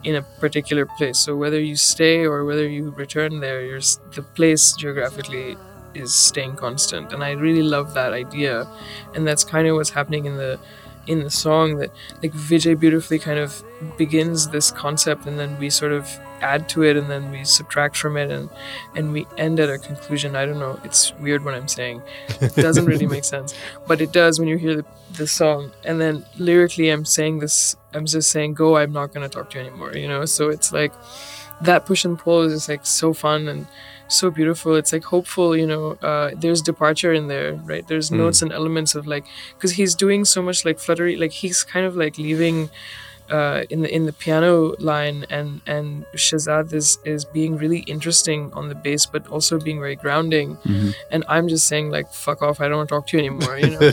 in 0.05 0.17
a 0.17 0.23
particular 0.23 0.85
place. 0.85 1.19
So 1.19 1.37
whether 1.37 1.61
you 1.61 1.77
stay 1.77 2.25
or 2.25 2.45
whether 2.45 2.69
you 2.69 2.91
return 2.91 3.41
there, 3.41 3.65
you're, 3.65 3.81
the 4.15 4.23
place 4.23 4.73
geographically 4.73 5.57
is 5.95 6.15
staying 6.15 6.57
constant, 6.57 7.13
and 7.13 7.25
I 7.25 7.33
really 7.33 7.63
love 7.63 7.95
that 7.95 8.13
idea, 8.13 8.69
and 9.15 9.27
that's 9.27 9.45
kind 9.45 9.67
of 9.67 9.77
what's 9.77 9.91
happening 9.91 10.27
in 10.27 10.37
the 10.37 10.59
in 11.09 11.25
the 11.25 11.31
song. 11.31 11.77
That 11.79 11.91
like 12.23 12.33
Vijay 12.33 12.79
beautifully 12.79 13.19
kind 13.19 13.39
of 13.39 13.63
begins 13.97 14.49
this 14.49 14.71
concept, 14.71 15.27
and 15.27 15.39
then 15.39 15.59
we 15.59 15.71
sort 15.71 15.93
of 15.93 16.09
add 16.41 16.69
to 16.69 16.85
it, 16.85 16.97
and 16.97 17.11
then 17.11 17.31
we 17.31 17.45
subtract 17.45 17.97
from 17.97 18.17
it, 18.17 18.31
and 18.31 18.49
and 18.95 19.13
we 19.13 19.27
end 19.37 19.59
at 19.61 19.69
a 19.69 19.79
conclusion. 19.79 20.37
I 20.37 20.47
don't 20.47 20.59
know. 20.59 20.79
It's 20.85 21.13
weird 21.15 21.45
what 21.45 21.55
I'm 21.55 21.69
saying. 21.69 22.03
It 22.41 22.55
doesn't 22.55 22.87
really 22.87 23.07
make 23.07 23.25
sense 23.35 23.55
but 23.87 24.01
it 24.01 24.13
does 24.13 24.39
when 24.39 24.49
you 24.49 24.57
hear 24.57 24.77
the, 24.77 24.85
the 25.15 25.27
song 25.27 25.71
and 25.85 26.01
then 26.01 26.25
lyrically 26.39 26.91
i'm 26.91 27.05
saying 27.05 27.39
this 27.39 27.77
i'm 27.95 28.07
just 28.07 28.31
saying 28.31 28.55
go 28.55 28.77
i'm 28.77 28.93
not 28.93 29.13
going 29.13 29.29
to 29.29 29.29
talk 29.29 29.51
to 29.51 29.59
you 29.59 29.67
anymore 29.67 29.95
you 29.95 30.09
know 30.09 30.25
so 30.25 30.49
it's 30.49 30.73
like 30.73 30.93
that 31.61 31.87
push 31.87 32.05
and 32.05 32.19
pull 32.19 32.43
is 32.43 32.53
just 32.53 32.69
like 32.69 32.87
so 32.87 33.13
fun 33.13 33.49
and 33.49 33.67
so 34.09 34.31
beautiful. 34.31 34.75
It's 34.77 34.93
like 34.93 35.05
hopeful 35.05 35.57
you 35.57 35.67
know 35.67 35.93
uh, 36.03 36.31
there's 36.37 36.63
departure 36.63 37.13
in 37.13 37.29
there 37.29 37.55
right? 37.65 37.87
There's 37.87 38.11
notes 38.11 38.43
and 38.43 38.53
elements 38.53 38.95
of 38.95 39.07
like 39.07 39.25
because 39.57 39.73
he's 39.73 39.95
doing 39.95 40.25
so 40.25 40.43
much 40.43 40.65
like 40.65 40.79
fluttery 40.79 41.17
like 41.17 41.33
he's 41.33 41.63
kind 41.65 41.87
of 41.87 41.95
like 41.97 42.19
leaving 42.19 42.71
uh, 43.31 43.65
in 43.69 43.83
the 43.83 43.95
in 43.95 44.07
the 44.07 44.13
piano 44.13 44.75
line 44.79 45.27
and 45.31 45.61
and 45.67 46.07
Shahzad 46.15 46.73
is 46.73 46.99
is 47.05 47.25
being 47.27 47.57
really 47.59 47.81
interesting 47.81 48.51
on 48.55 48.69
the 48.69 48.75
bass 48.75 49.05
but 49.07 49.27
also 49.29 49.59
being 49.59 49.79
very 49.81 49.97
grounding. 49.97 50.57
And 51.11 51.25
I'm 51.29 51.47
just 51.49 51.69
saying 51.69 51.91
like 51.91 52.11
fuck 52.13 52.41
off 52.43 52.61
I 52.61 52.69
don't 52.69 52.79
want 52.79 52.89
to 52.89 52.95
talk 52.95 53.07
to 53.09 53.17
you 53.19 53.25
anymore 53.25 53.59
you 53.59 53.71
know 53.79 53.93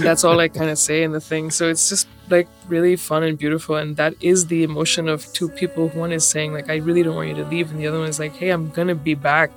and 0.00 0.08
that's 0.08 0.24
all 0.24 0.40
I 0.40 0.48
kind 0.48 0.70
of 0.70 0.78
say 0.78 1.02
in 1.02 1.12
the 1.12 1.20
thing. 1.20 1.50
So 1.50 1.68
it's 1.68 1.88
just 1.88 2.08
like 2.28 2.48
really 2.68 2.96
fun 2.96 3.22
and 3.22 3.36
beautiful, 3.36 3.76
and 3.76 3.96
that 3.96 4.14
is 4.20 4.46
the 4.46 4.62
emotion 4.62 5.08
of 5.08 5.30
two 5.32 5.48
people. 5.48 5.88
One 5.88 6.12
is 6.12 6.26
saying 6.26 6.52
like, 6.52 6.70
"I 6.70 6.76
really 6.76 7.02
don't 7.02 7.16
want 7.16 7.28
you 7.28 7.34
to 7.36 7.44
leave," 7.44 7.70
and 7.70 7.78
the 7.78 7.86
other 7.86 7.98
one 7.98 8.08
is 8.08 8.18
like, 8.18 8.34
"Hey, 8.36 8.50
I'm 8.50 8.70
gonna 8.70 8.94
be 8.94 9.14
back, 9.14 9.50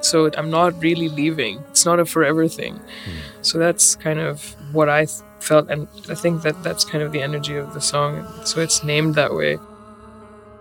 so 0.00 0.30
I'm 0.36 0.50
not 0.50 0.80
really 0.82 1.08
leaving. 1.08 1.62
It's 1.70 1.84
not 1.84 1.98
a 2.00 2.04
forever 2.04 2.48
thing." 2.48 2.76
Hmm. 2.76 3.10
So 3.42 3.58
that's 3.58 3.96
kind 3.96 4.20
of 4.20 4.54
what 4.72 4.88
I 4.88 5.06
th- 5.06 5.22
felt, 5.40 5.68
and 5.70 5.88
I 6.08 6.14
think 6.14 6.42
that 6.42 6.62
that's 6.62 6.84
kind 6.84 7.02
of 7.02 7.12
the 7.12 7.22
energy 7.22 7.56
of 7.56 7.74
the 7.74 7.80
song. 7.80 8.26
So 8.44 8.60
it's 8.60 8.84
named 8.84 9.14
that 9.16 9.34
way. 9.34 9.58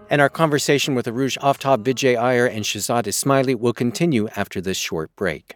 And 0.09 0.19
our 0.19 0.29
conversation 0.29 0.93
with 0.93 1.05
Arooj 1.05 1.37
Aftab, 1.37 1.83
Vijay 1.83 2.17
Iyer, 2.17 2.45
and 2.45 2.65
Shahzad 2.65 3.07
Ismaily 3.07 3.55
will 3.55 3.71
continue 3.71 4.27
after 4.35 4.59
this 4.59 4.77
short 4.77 5.15
break. 5.15 5.55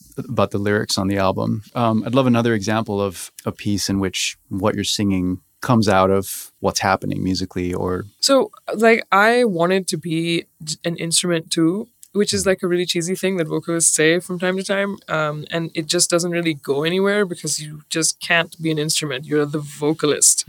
about 0.17 0.51
the 0.51 0.57
lyrics 0.57 0.97
on 0.97 1.07
the 1.07 1.17
album. 1.17 1.63
Um, 1.75 2.03
I'd 2.05 2.15
love 2.15 2.27
another 2.27 2.53
example 2.53 3.01
of 3.01 3.31
a 3.45 3.51
piece 3.51 3.89
in 3.89 3.99
which 3.99 4.37
what 4.49 4.75
you're 4.75 4.83
singing 4.83 5.41
comes 5.61 5.87
out 5.87 6.09
of 6.09 6.51
what's 6.59 6.79
happening 6.79 7.23
musically 7.23 7.73
or 7.73 8.05
So, 8.19 8.51
like, 8.75 9.05
I 9.11 9.43
wanted 9.43 9.87
to 9.89 9.97
be 9.97 10.45
an 10.83 10.95
instrument 10.97 11.51
too, 11.51 11.87
which 12.13 12.33
is 12.33 12.45
like 12.45 12.63
a 12.63 12.67
really 12.67 12.85
cheesy 12.85 13.15
thing 13.15 13.37
that 13.37 13.47
vocalists 13.47 13.95
say 13.95 14.19
from 14.19 14.39
time 14.39 14.57
to 14.57 14.63
time. 14.63 14.97
Um, 15.07 15.45
and 15.51 15.71
it 15.73 15.85
just 15.85 16.09
doesn't 16.09 16.31
really 16.31 16.55
go 16.55 16.83
anywhere 16.83 17.25
because 17.25 17.59
you 17.59 17.83
just 17.89 18.19
can't 18.19 18.59
be 18.61 18.71
an 18.71 18.79
instrument. 18.79 19.25
You're 19.25 19.45
the 19.45 19.59
vocalist. 19.59 20.45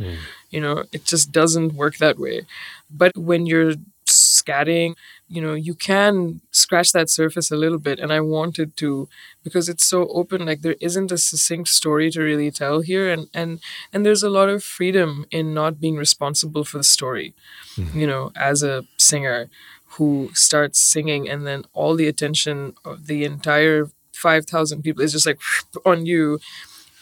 You 0.51 0.61
know, 0.61 0.85
it 0.92 1.05
just 1.05 1.31
doesn't 1.31 1.75
work 1.75 1.98
that 1.98 2.18
way. 2.18 2.42
But 2.90 3.16
when 3.16 3.46
you're 3.46 3.75
scatting, 4.07 4.96
you 5.33 5.40
know, 5.40 5.55
you 5.55 5.75
can 5.75 6.42
scratch 6.51 6.92
that 6.92 7.09
surface 7.09 7.51
a 7.51 7.57
little 7.57 7.79
bit. 7.79 7.99
And 7.99 8.12
I 8.12 8.21
wanted 8.21 8.77
to 8.77 9.09
because 9.42 9.66
it's 9.66 9.85
so 9.85 10.07
open. 10.09 10.45
Like 10.45 10.61
there 10.61 10.77
isn't 10.79 11.11
a 11.11 11.16
succinct 11.16 11.68
story 11.71 12.11
to 12.11 12.21
really 12.21 12.51
tell 12.51 12.83
here. 12.83 13.11
And 13.11 13.29
and 13.33 13.61
and 13.92 14.05
there's 14.05 14.23
a 14.23 14.29
lot 14.29 14.51
of 14.51 14.62
freedom 14.62 15.25
in 15.31 15.55
not 15.55 15.81
being 15.81 15.97
responsible 15.97 16.64
for 16.64 16.77
the 16.77 16.85
story. 16.85 17.35
Mm-hmm. 17.77 17.99
You 18.01 18.07
know, 18.07 18.33
as 18.37 18.62
a 18.62 18.85
singer 18.99 19.49
who 19.97 20.31
starts 20.35 20.79
singing 20.81 21.31
and 21.31 21.47
then 21.47 21.64
all 21.73 21.97
the 21.97 22.09
attention 22.09 22.75
of 22.85 23.07
the 23.07 23.25
entire 23.25 23.90
5,000 24.14 24.83
people 24.83 25.03
is 25.03 25.12
just 25.12 25.27
like 25.27 25.40
on 25.87 26.05
you. 26.05 26.40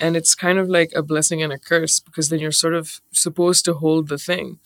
And 0.00 0.16
it's 0.16 0.34
kind 0.34 0.58
of 0.58 0.68
like 0.68 0.92
a 0.96 1.02
blessing 1.02 1.42
and 1.42 1.52
a 1.52 1.58
curse 1.58 2.00
because 2.00 2.28
then 2.28 2.38
you're 2.38 2.52
sort 2.52 2.74
of 2.74 3.00
supposed 3.12 3.64
to 3.66 3.74
hold 3.74 4.08
the 4.08 4.18
thing. 4.18 4.58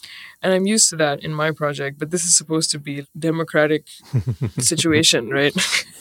And 0.43 0.53
I'm 0.53 0.67
used 0.67 0.91
to 0.91 0.97
that 0.97 1.25
in 1.25 1.33
my 1.35 1.51
project, 1.51 1.99
but 1.99 2.11
this 2.11 2.25
is 2.25 2.37
supposed 2.37 2.71
to 2.71 2.79
be 2.79 3.07
democratic 3.19 3.87
situation, 4.59 5.31
right? 5.31 5.55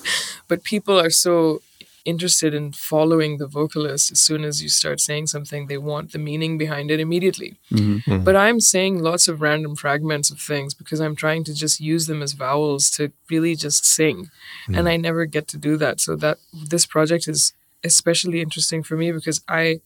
but 0.47 0.63
people 0.63 0.99
are 0.99 1.09
so 1.09 1.61
interested 2.05 2.53
in 2.53 2.71
following 2.71 3.37
the 3.37 3.47
vocalist 3.47 4.11
as 4.11 4.19
soon 4.19 4.43
as 4.43 4.61
you 4.61 4.69
start 4.69 4.99
saying 4.99 5.27
something 5.27 5.67
they 5.67 5.77
want 5.77 6.11
the 6.11 6.19
meaning 6.19 6.57
behind 6.57 6.91
it 6.91 6.99
immediately. 6.99 7.55
Mm-hmm. 7.71 8.11
Mm-hmm. 8.11 8.23
But 8.23 8.35
i'm 8.35 8.59
saying 8.59 8.99
lots 8.99 9.27
of 9.27 9.41
random 9.41 9.75
fragments 9.75 10.29
of 10.29 10.39
things 10.39 10.73
because 10.73 10.99
i'm 10.99 11.15
trying 11.15 11.43
to 11.45 11.53
just 11.53 11.79
use 11.79 12.07
them 12.07 12.21
as 12.21 12.33
vowels 12.33 12.89
to 12.91 13.11
really 13.29 13.55
just 13.55 13.85
sing. 13.85 14.29
And 14.67 14.87
mm. 14.87 14.89
i 14.89 14.97
never 14.97 15.25
get 15.25 15.47
to 15.49 15.57
do 15.57 15.77
that. 15.77 16.01
So 16.01 16.15
that 16.17 16.39
this 16.69 16.85
project 16.85 17.27
is 17.27 17.53
especially 17.83 18.41
interesting 18.41 18.83
for 18.83 18.95
me 18.95 19.11
because 19.11 19.41
i 19.47 19.79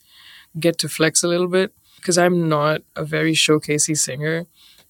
get 0.60 0.78
to 0.78 0.90
flex 0.90 1.24
a 1.24 1.28
little 1.28 1.48
bit 1.48 1.74
because 1.98 2.18
i'm 2.18 2.48
not 2.50 2.82
a 2.96 3.04
very 3.04 3.34
showcasey 3.34 3.98
singer 3.98 4.46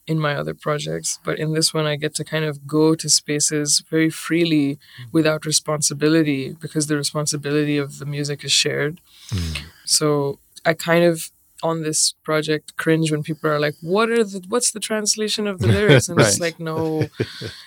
in 0.06 0.17
my 0.17 0.36
other 0.36 0.54
projects 0.54 1.20
but 1.26 1.38
in 1.38 1.54
this 1.54 1.74
one 1.74 1.86
i 1.86 1.96
get 1.96 2.15
to 2.15 2.24
kind 2.24 2.46
of 2.46 2.65
go 2.65 2.96
to 2.96 3.10
spaces 3.10 3.84
very 3.89 4.10
freely 4.10 4.76
mm-hmm. 4.76 5.04
without 5.12 5.46
responsibility 5.46 6.56
because 6.62 6.88
the 6.88 6.96
responsibility 6.96 7.78
of 7.78 8.00
the 8.00 8.06
music 8.06 8.43
is 8.43 8.52
shared. 8.52 9.02
Mm. 9.30 9.58
So 9.86 10.39
i 10.65 10.74
kind 10.74 11.04
of 11.04 11.32
on 11.63 11.84
this 11.84 12.13
project 12.24 12.76
cringe 12.78 13.12
when 13.12 13.24
people 13.24 13.50
are 13.50 13.60
like 13.60 13.76
what 13.82 14.10
are 14.10 14.24
the 14.24 14.43
what's 14.48 14.72
the 14.72 14.80
translation 14.80 15.48
of 15.48 15.60
the 15.60 15.67
lyrics 15.67 16.10
and 16.10 16.20
it's 16.20 16.39
like 16.46 16.60
no 16.60 17.08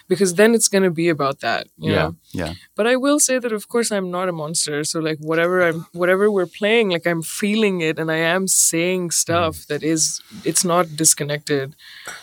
because 0.09 0.35
then 0.35 0.55
it's 0.55 0.68
going 0.68 0.83
to 0.83 0.90
be 0.90 1.09
about 1.09 1.40
that 1.40 1.66
you 1.76 1.92
know 1.92 2.14
yeah 2.33 2.55
but 2.81 2.87
I 2.87 2.96
will 2.96 3.20
say 3.20 3.38
that 3.38 3.53
of 3.53 3.68
course 3.68 3.92
I'm 3.92 4.11
not 4.11 4.31
a 4.31 4.33
monster. 4.33 4.85
So 4.85 5.00
like 5.00 5.18
whatever 5.18 5.61
I'm 5.61 5.87
whatever 5.92 6.31
we're 6.31 6.46
playing, 6.46 6.90
like 6.90 7.07
I'm 7.07 7.20
feeling 7.20 7.83
it 7.83 7.98
and 7.98 8.11
I 8.11 8.16
am 8.16 8.48
saying 8.48 9.11
stuff 9.11 9.55
mm. 9.57 9.66
that 9.66 9.83
is 9.83 10.22
it's 10.42 10.64
not 10.64 10.96
disconnected. 10.96 11.76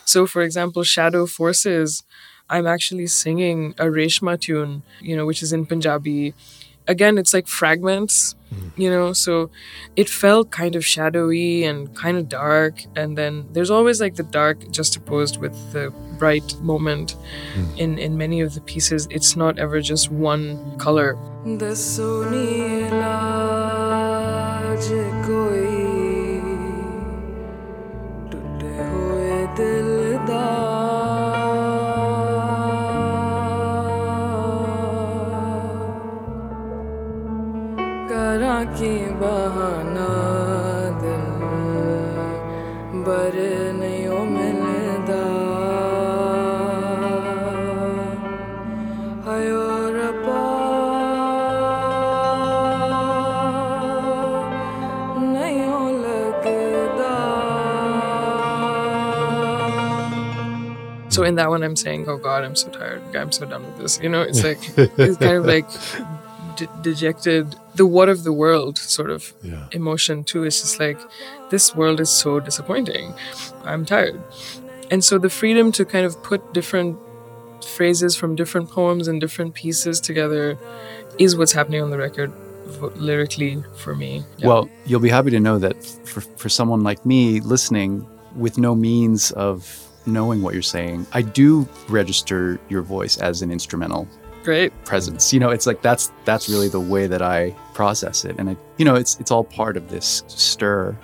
So 0.03 0.25
for 0.25 0.41
example, 0.41 0.81
Shadow 0.83 1.27
Forces, 1.27 2.03
I'm 2.49 2.65
actually 2.65 3.05
singing 3.07 3.75
a 3.77 3.85
Reshma 3.85 4.39
tune, 4.39 4.83
you 4.99 5.15
know, 5.15 5.27
which 5.27 5.43
is 5.43 5.53
in 5.53 5.67
Punjabi. 5.67 6.33
Again, 6.87 7.17
it's 7.17 7.33
like 7.33 7.47
fragments, 7.47 8.35
mm-hmm. 8.53 8.81
you 8.81 8.89
know, 8.89 9.13
so 9.13 9.49
it 9.95 10.09
felt 10.09 10.51
kind 10.51 10.75
of 10.75 10.85
shadowy 10.85 11.63
and 11.63 11.93
kind 11.95 12.17
of 12.17 12.29
dark. 12.29 12.83
And 12.95 13.17
then 13.17 13.47
there's 13.51 13.71
always 13.71 13.99
like 13.99 14.15
the 14.15 14.23
dark 14.23 14.71
juxtaposed 14.71 15.37
with 15.37 15.53
the 15.73 15.91
bright 16.17 16.55
moment 16.61 17.15
mm. 17.55 17.77
in, 17.77 17.97
in 17.97 18.17
many 18.17 18.41
of 18.41 18.53
the 18.53 18.61
pieces. 18.61 19.07
It's 19.11 19.35
not 19.35 19.59
ever 19.59 19.81
just 19.81 20.11
one 20.11 20.77
color. 20.77 21.17
In 61.27 61.35
that 61.35 61.49
one, 61.49 61.61
I'm 61.63 61.75
saying, 61.75 62.05
"Oh 62.07 62.17
God, 62.17 62.43
I'm 62.45 62.55
so 62.55 62.69
tired. 62.69 63.01
I'm 63.15 63.31
so 63.31 63.45
done 63.45 63.63
with 63.67 63.77
this." 63.77 63.99
You 64.03 64.09
know, 64.09 64.21
it's 64.21 64.43
like 64.43 64.59
it's 64.77 65.17
kind 65.17 65.37
of 65.37 65.45
like 65.45 65.67
de- 66.57 66.69
dejected, 66.81 67.55
the 67.75 67.85
what 67.85 68.09
of 68.09 68.23
the 68.23 68.33
world 68.33 68.77
sort 68.77 69.09
of 69.11 69.33
Yeah. 69.43 69.67
emotion 69.71 70.23
too. 70.23 70.43
It's 70.43 70.61
just 70.61 70.79
like 70.79 70.99
this 71.49 71.75
world 71.75 71.99
is 71.99 72.09
so 72.09 72.39
disappointing. 72.39 73.13
I'm 73.63 73.85
tired, 73.85 74.19
and 74.91 75.03
so 75.03 75.17
the 75.19 75.29
freedom 75.29 75.71
to 75.73 75.85
kind 75.85 76.05
of 76.05 76.21
put 76.23 76.53
different 76.53 76.97
phrases 77.75 78.15
from 78.15 78.35
different 78.35 78.69
poems 78.71 79.07
and 79.07 79.19
different 79.21 79.53
pieces 79.53 79.99
together 79.99 80.57
is 81.19 81.35
what's 81.35 81.51
happening 81.53 81.81
on 81.81 81.89
the 81.89 81.97
record 81.97 82.31
lyrically 82.95 83.63
for 83.75 83.95
me. 83.95 84.23
Yeah. 84.37 84.47
Well, 84.47 84.69
you'll 84.85 84.99
be 84.99 85.09
happy 85.09 85.31
to 85.31 85.39
know 85.39 85.57
that 85.59 85.83
for, 86.05 86.21
for 86.21 86.49
someone 86.49 86.81
like 86.83 87.05
me 87.05 87.39
listening 87.39 88.05
with 88.35 88.57
no 88.57 88.75
means 88.75 89.31
of 89.31 89.57
knowing 90.07 90.41
what 90.41 90.53
you're 90.53 90.63
saying, 90.63 91.05
I 91.13 91.21
do 91.21 91.67
register 91.89 92.59
your 92.69 92.81
voice 92.81 93.17
as 93.17 93.41
an 93.41 93.51
instrumental 93.51 94.07
great. 94.43 94.85
presence. 94.85 95.33
You 95.33 95.39
know, 95.39 95.49
it's 95.49 95.67
like 95.67 95.81
that's 95.81 96.11
that's 96.25 96.49
really 96.49 96.69
the 96.69 96.79
way 96.79 97.05
that 97.07 97.21
I 97.21 97.51
process 97.73 98.25
it, 98.25 98.37
and 98.39 98.49
I, 98.49 98.57
you 98.77 98.85
know, 98.85 98.95
it's 98.95 99.19
it's 99.19 99.29
all 99.29 99.43
part 99.43 99.77
of 99.77 99.89
this 99.89 100.23
stir. 100.27 100.97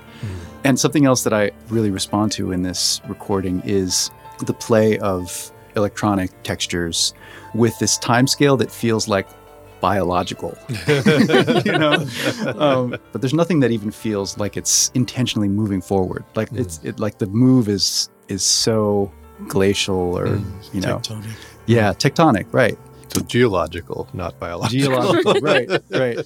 And 0.65 0.79
something 0.79 1.05
else 1.05 1.23
that 1.23 1.33
I 1.33 1.51
really 1.67 1.91
respond 1.91 2.31
to 2.33 2.53
in 2.53 2.63
this 2.63 3.01
recording 3.09 3.61
is 3.65 4.09
the 4.45 4.53
play 4.53 4.97
of 4.99 5.51
electronic 5.75 6.31
textures 6.43 7.13
with 7.53 7.77
this 7.79 7.97
time 7.97 8.27
scale 8.27 8.55
that 8.57 8.71
feels 8.71 9.09
like 9.09 9.27
biological. 9.81 10.57
you 10.87 11.77
know, 11.77 12.07
um, 12.57 12.97
but 13.11 13.19
there's 13.19 13.33
nothing 13.33 13.59
that 13.59 13.71
even 13.71 13.91
feels 13.91 14.37
like 14.37 14.55
it's 14.55 14.89
intentionally 14.93 15.49
moving 15.49 15.81
forward. 15.81 16.23
Like 16.35 16.49
it's 16.53 16.79
it, 16.83 16.97
like 16.97 17.17
the 17.17 17.27
move 17.27 17.67
is 17.67 18.09
is 18.27 18.43
so 18.43 19.11
glacial 19.47 20.17
or 20.17 20.27
you 20.73 20.81
know, 20.81 20.97
Tectonic. 20.99 21.35
yeah, 21.65 21.93
tectonic, 21.93 22.45
right? 22.53 22.77
So 23.09 23.21
geological, 23.21 24.07
not 24.13 24.39
biological. 24.39 24.87
Geological, 24.87 25.33
right, 25.41 25.69
right. 25.91 26.19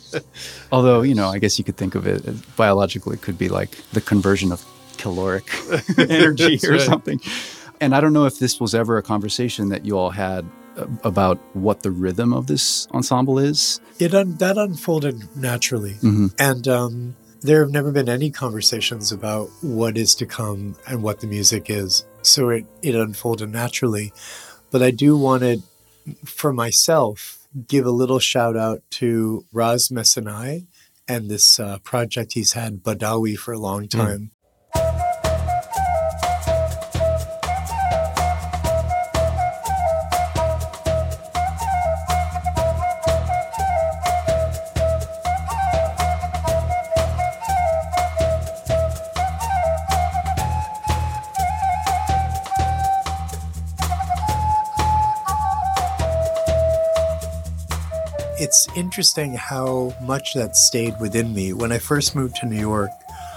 Although, 0.72 1.02
you 1.02 1.16
know, 1.16 1.28
I 1.28 1.38
guess 1.40 1.58
you 1.60 1.66
could 1.66 1.76
think 1.78 1.96
of 1.96 2.08
it 2.08 2.26
as 2.26 2.42
biological, 2.56 3.12
it 3.12 3.22
could 3.22 3.38
be 3.38 3.50
like 3.50 3.72
the 3.92 4.00
conversion 4.02 4.52
of 4.54 4.64
caloric 4.98 5.50
energy 5.98 6.60
or 6.66 6.72
right. 6.72 6.82
something. 6.82 7.20
And 7.82 7.94
I 7.94 8.00
don't 8.02 8.14
know 8.14 8.26
if 8.26 8.40
this 8.40 8.60
was 8.60 8.74
ever 8.74 8.98
a 8.98 9.04
conversation 9.04 9.70
that 9.70 9.86
you 9.86 9.98
all 9.98 10.12
had 10.12 10.46
uh, 10.78 10.86
about 11.04 11.38
what 11.54 11.84
the 11.84 11.92
rhythm 11.92 12.34
of 12.34 12.48
this 12.48 12.88
ensemble 12.94 13.38
is. 13.38 13.82
It 14.00 14.14
un- 14.14 14.36
that 14.38 14.58
unfolded 14.58 15.36
naturally, 15.36 15.94
Mhm. 15.96 16.34
and 16.40 16.68
um, 16.68 17.16
there 17.42 17.62
have 17.62 17.72
never 17.72 17.92
been 17.92 18.10
any 18.10 18.32
conversations 18.32 19.12
about 19.12 19.50
what 19.62 19.98
is 19.98 20.16
to 20.16 20.26
come 20.26 20.76
and 20.88 21.04
what 21.04 21.20
the 21.20 21.28
music 21.28 21.70
is. 21.70 22.06
So 22.22 22.50
it 22.50 22.66
it 22.82 22.96
unfolded 22.96 23.50
naturally, 23.50 24.14
but 24.72 24.82
I 24.82 24.92
do 24.92 25.18
want 25.18 25.44
to, 25.44 25.62
for 26.26 26.52
myself, 26.52 27.48
give 27.68 27.86
a 27.86 27.92
little 27.92 28.20
shout 28.20 28.58
out 28.58 28.82
to 28.92 29.46
Raz 29.52 29.90
Mesinai 29.90 30.68
and 31.08 31.30
this 31.30 31.60
uh, 31.60 31.80
project 31.80 32.34
he's 32.34 32.54
had 32.54 32.84
Badawi 32.84 33.38
for 33.38 33.54
a 33.54 33.60
long 33.60 33.88
time. 33.88 34.32
It's 34.32 34.37
interesting 58.78 59.34
how 59.34 59.92
much 60.04 60.36
that 60.36 60.56
stayed 60.56 60.94
within 61.02 61.34
me. 61.34 61.52
When 61.52 61.72
I 61.72 61.80
first 61.80 62.16
moved 62.16 62.36
to 62.38 62.46
New 62.46 62.60
York, 62.60 62.92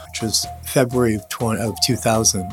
which 0.07 0.21
was 0.21 0.47
February 0.65 1.15
of, 1.15 1.27
20, 1.31 1.63
of 1.63 1.81
2000, 1.81 2.53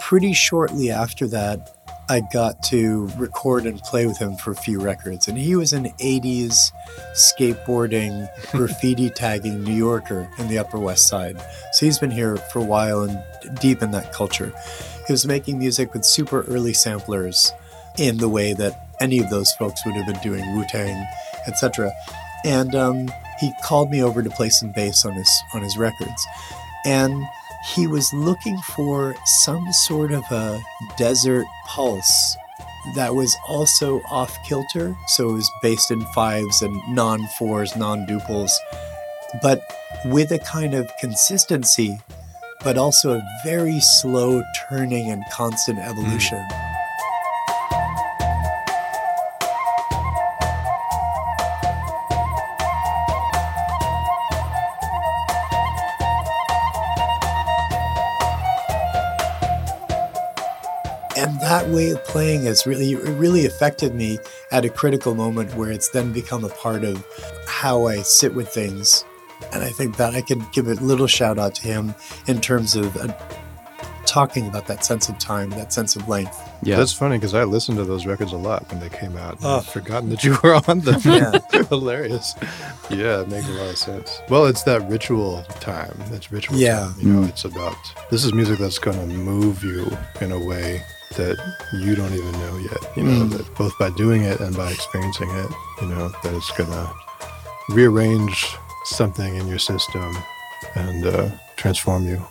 pretty 0.00 0.34
shortly 0.34 0.90
after 0.90 1.26
that, 1.28 1.72
I 2.08 2.20
got 2.32 2.62
to 2.64 3.10
record 3.16 3.64
and 3.64 3.80
play 3.80 4.06
with 4.06 4.18
him 4.18 4.36
for 4.36 4.52
a 4.52 4.54
few 4.54 4.78
records. 4.78 5.26
And 5.26 5.38
he 5.38 5.56
was 5.56 5.72
an 5.72 5.86
80s 5.98 6.70
skateboarding, 7.14 8.28
graffiti 8.52 9.08
tagging 9.08 9.64
New 9.64 9.74
Yorker 9.74 10.30
in 10.38 10.48
the 10.48 10.58
Upper 10.58 10.78
West 10.78 11.08
Side. 11.08 11.40
So 11.72 11.86
he's 11.86 11.98
been 11.98 12.10
here 12.10 12.36
for 12.36 12.60
a 12.60 12.64
while 12.64 13.02
and 13.02 13.20
deep 13.58 13.82
in 13.82 13.90
that 13.92 14.12
culture. 14.12 14.52
He 15.06 15.12
was 15.12 15.26
making 15.26 15.58
music 15.58 15.94
with 15.94 16.04
super 16.04 16.42
early 16.42 16.74
samplers 16.74 17.52
in 17.98 18.18
the 18.18 18.28
way 18.28 18.52
that 18.52 18.86
any 19.00 19.18
of 19.18 19.30
those 19.30 19.52
folks 19.52 19.84
would 19.84 19.94
have 19.94 20.06
been 20.06 20.22
doing 20.22 20.56
Wu 20.56 20.64
Tang, 20.68 21.06
etc. 21.46 21.92
And 22.44 22.74
um, 22.74 23.10
he 23.40 23.52
called 23.64 23.90
me 23.90 24.02
over 24.02 24.22
to 24.22 24.30
play 24.30 24.48
some 24.50 24.72
bass 24.72 25.04
on 25.04 25.12
his 25.14 25.42
on 25.54 25.62
his 25.62 25.76
records, 25.76 26.26
and 26.84 27.22
he 27.74 27.86
was 27.86 28.12
looking 28.12 28.58
for 28.58 29.14
some 29.24 29.72
sort 29.72 30.12
of 30.12 30.22
a 30.30 30.60
desert 30.96 31.44
pulse 31.66 32.36
that 32.94 33.14
was 33.14 33.36
also 33.48 34.00
off 34.10 34.36
kilter. 34.46 34.96
So 35.08 35.30
it 35.30 35.32
was 35.32 35.50
based 35.62 35.90
in 35.90 36.00
fives 36.06 36.62
and 36.62 36.80
non 36.94 37.26
fours, 37.38 37.76
non 37.76 38.06
duples, 38.06 38.52
but 39.42 39.60
with 40.06 40.30
a 40.30 40.38
kind 40.38 40.74
of 40.74 40.90
consistency, 41.00 41.98
but 42.62 42.78
also 42.78 43.14
a 43.14 43.22
very 43.44 43.80
slow 43.80 44.42
turning 44.68 45.10
and 45.10 45.24
constant 45.32 45.78
evolution. 45.78 46.38
and 46.38 46.65
that 61.46 61.68
way 61.68 61.90
of 61.90 62.02
playing 62.04 62.42
has 62.44 62.66
really 62.66 62.94
really 62.96 63.46
affected 63.46 63.94
me 63.94 64.18
at 64.50 64.64
a 64.64 64.68
critical 64.68 65.14
moment 65.14 65.54
where 65.54 65.70
it's 65.70 65.88
then 65.90 66.12
become 66.12 66.44
a 66.44 66.48
part 66.48 66.82
of 66.82 67.06
how 67.46 67.86
I 67.86 68.02
sit 68.02 68.34
with 68.34 68.48
things 68.48 69.04
and 69.52 69.62
I 69.62 69.68
think 69.70 69.96
that 69.96 70.14
I 70.14 70.22
could 70.22 70.42
give 70.52 70.66
a 70.66 70.74
little 70.74 71.06
shout 71.06 71.38
out 71.38 71.54
to 71.56 71.62
him 71.62 71.94
in 72.26 72.40
terms 72.40 72.74
of 72.74 72.96
uh, 72.96 73.14
talking 74.06 74.48
about 74.48 74.66
that 74.66 74.84
sense 74.84 75.08
of 75.08 75.18
time 75.18 75.50
that 75.50 75.72
sense 75.72 75.94
of 75.94 76.08
length 76.08 76.36
Yeah. 76.62 76.76
That's 76.78 76.92
funny 76.92 77.16
because 77.16 77.34
I 77.34 77.44
listened 77.44 77.78
to 77.78 77.84
those 77.84 78.06
records 78.06 78.32
a 78.32 78.36
lot 78.36 78.68
when 78.70 78.80
they 78.80 78.88
came 78.88 79.16
out. 79.16 79.38
Oh. 79.42 79.58
I've 79.58 79.66
forgotten 79.66 80.08
that 80.10 80.24
you 80.24 80.36
were 80.42 80.54
on 80.68 80.80
them. 80.80 81.00
Yeah. 81.04 81.38
Hilarious. 81.68 82.34
Yeah, 82.90 83.20
it 83.22 83.28
makes 83.28 83.46
a 83.48 83.52
lot 83.52 83.70
of 83.70 83.78
sense. 83.78 84.20
Well, 84.30 84.46
it's 84.46 84.62
that 84.64 84.80
ritual 84.88 85.42
time. 85.60 85.94
That's 86.10 86.32
ritual 86.32 86.56
Yeah. 86.56 86.78
time. 86.86 86.94
You 87.00 87.12
know, 87.12 87.28
it's 87.28 87.44
about 87.44 87.76
this 88.10 88.24
is 88.24 88.32
music 88.32 88.58
that's 88.58 88.78
going 88.80 88.98
to 88.98 89.14
move 89.14 89.62
you 89.62 89.96
in 90.20 90.32
a 90.32 90.38
way 90.38 90.82
that 91.10 91.36
you 91.72 91.94
don't 91.94 92.12
even 92.12 92.32
know 92.32 92.56
yet. 92.58 92.96
You 92.96 93.02
know, 93.04 93.24
Mm. 93.24 93.30
that 93.36 93.54
both 93.56 93.76
by 93.78 93.90
doing 93.90 94.22
it 94.22 94.40
and 94.40 94.56
by 94.56 94.70
experiencing 94.72 95.30
it, 95.30 95.50
you 95.80 95.88
know, 95.88 96.08
that 96.22 96.34
it's 96.34 96.50
going 96.52 96.70
to 96.70 96.92
rearrange 97.70 98.46
something 98.84 99.34
in 99.36 99.46
your 99.48 99.58
system 99.58 100.16
and 100.74 101.06
uh, 101.06 101.30
transform 101.56 102.06
you. 102.06 102.24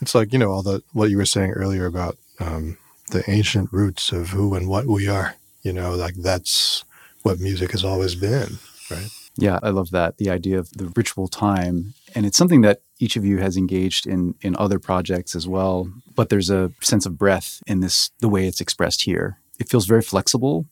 It's 0.00 0.14
like, 0.14 0.32
you 0.32 0.38
know, 0.38 0.50
all 0.50 0.62
the 0.62 0.82
what 0.92 1.10
you 1.10 1.16
were 1.16 1.24
saying 1.26 1.52
earlier 1.52 1.86
about 1.86 2.16
um, 2.40 2.76
the 3.10 3.28
ancient 3.30 3.72
roots 3.72 4.12
of 4.12 4.30
who 4.30 4.54
and 4.54 4.68
what 4.68 4.86
we 4.86 5.08
are. 5.08 5.34
You 5.62 5.72
know, 5.72 5.94
like 5.94 6.14
that's 6.16 6.84
what 7.22 7.40
music 7.40 7.70
has 7.72 7.84
always 7.84 8.14
been, 8.14 8.58
right? 8.90 9.08
Yeah, 9.36 9.58
I 9.62 9.70
love 9.70 9.90
that. 9.92 10.18
The 10.18 10.30
idea 10.30 10.58
of 10.58 10.70
the 10.72 10.92
ritual 10.94 11.26
time. 11.28 11.94
And 12.14 12.26
it's 12.26 12.36
something 12.36 12.60
that 12.62 12.82
each 12.98 13.16
of 13.16 13.24
you 13.24 13.38
has 13.38 13.56
engaged 13.56 14.06
in 14.06 14.34
in 14.40 14.56
other 14.56 14.78
projects 14.78 15.34
as 15.34 15.48
well. 15.48 15.90
But 16.14 16.28
there's 16.28 16.50
a 16.50 16.72
sense 16.80 17.06
of 17.06 17.18
breath 17.18 17.62
in 17.66 17.80
this 17.80 18.10
the 18.20 18.28
way 18.28 18.46
it's 18.46 18.60
expressed 18.60 19.02
here. 19.02 19.38
It 19.58 19.68
feels 19.68 19.86
very 19.86 20.02
flexible, 20.02 20.66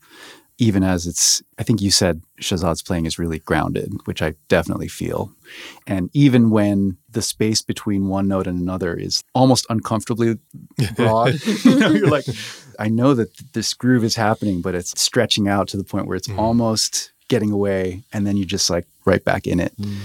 even 0.59 0.83
as 0.83 1.07
it's 1.07 1.43
I 1.59 1.63
think 1.63 1.81
you 1.81 1.91
said 1.91 2.23
shahzad's 2.41 2.83
playing 2.83 3.07
is 3.07 3.19
really 3.19 3.41
grounded, 3.41 3.93
which 4.05 4.23
I 4.23 4.35
definitely 4.49 4.89
feel. 4.89 5.33
And 5.87 6.11
even 6.13 6.51
when 6.51 6.99
the 7.11 7.23
space 7.23 7.63
between 7.63 8.09
one 8.09 8.29
note 8.29 8.47
and 8.47 8.61
another 8.61 8.95
is 8.95 9.23
almost 9.35 9.67
uncomfortably 9.69 10.39
broad, 10.97 11.35
you 11.65 11.79
know, 11.79 11.91
you're 11.91 12.09
like, 12.09 12.27
I 12.79 12.89
know 12.89 13.15
that 13.15 13.53
this 13.53 13.75
groove 13.75 14.05
is 14.05 14.17
happening, 14.17 14.61
but 14.63 14.75
it's 14.75 15.01
stretching 15.01 15.49
out 15.49 15.69
to 15.69 15.77
the 15.77 15.85
point 15.85 16.07
where 16.07 16.17
it's 16.17 16.29
mm. 16.29 16.39
almost 16.39 17.13
getting 17.29 17.51
away, 17.51 18.03
and 18.13 18.27
then 18.27 18.37
you're 18.37 18.47
just 18.47 18.69
like 18.69 18.87
right 19.05 19.25
back 19.25 19.47
in 19.47 19.59
it. 19.59 19.77
Mm. 19.79 19.97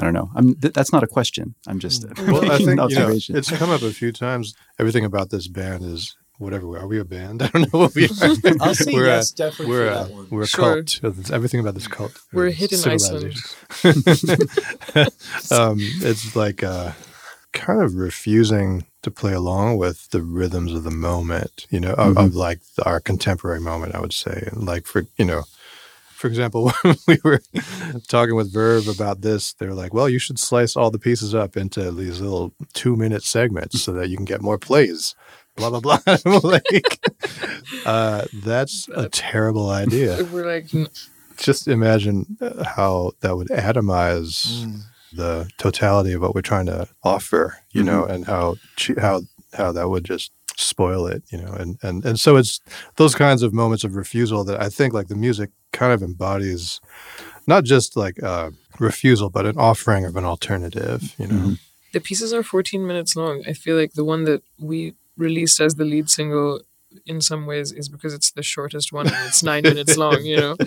I 0.00 0.04
don't 0.04 0.14
know. 0.14 0.30
I'm 0.34 0.54
th- 0.54 0.72
that's 0.72 0.92
not 0.94 1.02
a 1.02 1.06
question. 1.06 1.54
I'm 1.66 1.78
just 1.78 2.04
uh, 2.06 2.08
Well, 2.26 2.50
I 2.50 2.56
think 2.56 2.80
an 2.80 2.88
you 2.88 2.98
know, 2.98 3.08
it's 3.14 3.50
come 3.50 3.68
up 3.70 3.82
a 3.82 3.92
few 3.92 4.12
times. 4.12 4.54
Everything 4.78 5.04
about 5.04 5.28
this 5.28 5.46
band 5.46 5.84
is 5.84 6.16
whatever. 6.38 6.66
we 6.66 6.78
Are 6.78 6.80
Are 6.84 6.86
we 6.86 6.98
a 6.98 7.04
band? 7.04 7.42
I 7.44 7.48
don't 7.48 7.70
know 7.72 7.78
what 7.80 7.94
we 7.94 8.06
are. 8.06 8.10
I'll 8.60 8.74
say 8.74 8.92
we're 8.94 9.04
yes 9.06 9.30
a, 9.32 9.36
definitely 9.36 9.66
we're 9.66 9.86
for 9.86 9.92
a, 9.92 10.04
that 10.04 10.10
one 10.14 10.26
we're 10.30 10.42
a 10.42 10.46
Sure. 10.46 10.82
cult. 10.82 11.30
Everything 11.30 11.60
about 11.60 11.74
this 11.74 11.86
cult. 11.86 12.12
We're 12.32 12.50
hidden 12.50 12.78
Iceland. 12.78 13.36
civilization. 13.72 15.06
um, 15.50 15.76
it's 16.02 16.34
like 16.34 16.62
uh, 16.62 16.92
kind 17.52 17.82
of 17.82 17.94
refusing 17.94 18.86
to 19.02 19.10
play 19.10 19.32
along 19.34 19.76
with 19.76 20.10
the 20.10 20.22
rhythms 20.22 20.72
of 20.72 20.84
the 20.84 20.90
moment, 20.90 21.66
you 21.70 21.80
know, 21.80 21.92
of, 21.94 22.16
of 22.16 22.34
like 22.34 22.60
our 22.84 23.00
contemporary 23.00 23.60
moment, 23.60 23.94
I 23.94 24.00
would 24.00 24.12
say. 24.12 24.48
Like 24.52 24.86
for, 24.86 25.04
you 25.16 25.24
know, 25.24 25.44
for 26.20 26.26
example, 26.28 26.70
when 26.82 26.96
we 27.08 27.18
were 27.24 27.40
talking 28.08 28.34
with 28.36 28.52
Verve 28.52 28.88
about 28.88 29.22
this, 29.22 29.54
they're 29.54 29.74
like, 29.74 29.94
well, 29.94 30.08
you 30.08 30.18
should 30.18 30.38
slice 30.38 30.76
all 30.76 30.90
the 30.90 30.98
pieces 30.98 31.34
up 31.34 31.56
into 31.56 31.90
these 31.90 32.20
little 32.20 32.52
two 32.74 32.94
minute 32.94 33.22
segments 33.24 33.80
so 33.80 33.92
that 33.94 34.08
you 34.10 34.16
can 34.16 34.26
get 34.26 34.42
more 34.42 34.58
plays. 34.58 35.14
Blah, 35.56 35.70
blah, 35.70 35.80
blah. 35.80 35.98
Like, 36.42 36.98
uh, 37.86 38.24
that's 38.44 38.88
a 38.94 39.08
terrible 39.08 39.70
idea 39.70 40.22
We're 40.32 40.46
like, 40.46 40.66
just 41.36 41.68
imagine 41.68 42.36
uh, 42.40 42.64
how 42.64 43.12
that 43.20 43.36
would 43.36 43.48
atomize 43.48 44.64
Mm. 44.64 44.82
the 45.12 45.48
totality 45.58 46.12
of 46.12 46.20
what 46.22 46.34
we're 46.34 46.42
trying 46.42 46.66
to 46.66 46.86
offer, 47.02 47.56
you 47.72 47.82
know, 47.82 48.02
Mm-hmm. 48.02 48.12
and 48.12 48.24
how 48.26 48.56
how 48.98 49.22
how 49.54 49.72
that 49.72 49.88
would 49.88 50.04
just 50.04 50.30
spoil 50.60 51.06
it, 51.06 51.22
you 51.30 51.38
know, 51.38 51.52
and 51.52 51.78
and 51.82 52.04
and 52.04 52.18
so 52.18 52.36
it's 52.36 52.60
those 52.96 53.14
kinds 53.14 53.42
of 53.42 53.52
moments 53.52 53.84
of 53.84 53.94
refusal 53.96 54.44
that 54.44 54.60
I 54.60 54.68
think 54.68 54.94
like 54.94 55.08
the 55.08 55.14
music 55.16 55.50
kind 55.72 55.92
of 55.92 56.02
embodies, 56.02 56.80
not 57.46 57.64
just 57.64 57.96
like 57.96 58.22
uh, 58.22 58.50
refusal, 58.78 59.30
but 59.30 59.46
an 59.46 59.58
offering 59.58 60.04
of 60.04 60.16
an 60.16 60.24
alternative, 60.24 61.14
you 61.18 61.26
know. 61.26 61.34
Mm-hmm. 61.34 61.52
the 61.92 62.00
pieces 62.00 62.32
are 62.32 62.42
14 62.42 62.86
minutes 62.86 63.16
long. 63.16 63.42
I 63.46 63.52
feel 63.52 63.76
like 63.76 63.92
the 63.92 64.04
one 64.04 64.24
that 64.24 64.42
we 64.58 64.94
released 65.16 65.60
as 65.60 65.74
the 65.74 65.84
lead 65.84 66.08
single 66.08 66.60
in 67.06 67.20
some 67.20 67.46
ways 67.46 67.72
is 67.72 67.88
because 67.88 68.14
it's 68.14 68.32
the 68.32 68.42
shortest 68.42 68.92
one 68.92 69.06
and 69.06 69.26
it's 69.28 69.42
nine 69.42 69.62
minutes 69.62 69.96
long, 69.96 70.24
you 70.24 70.36
know. 70.36 70.56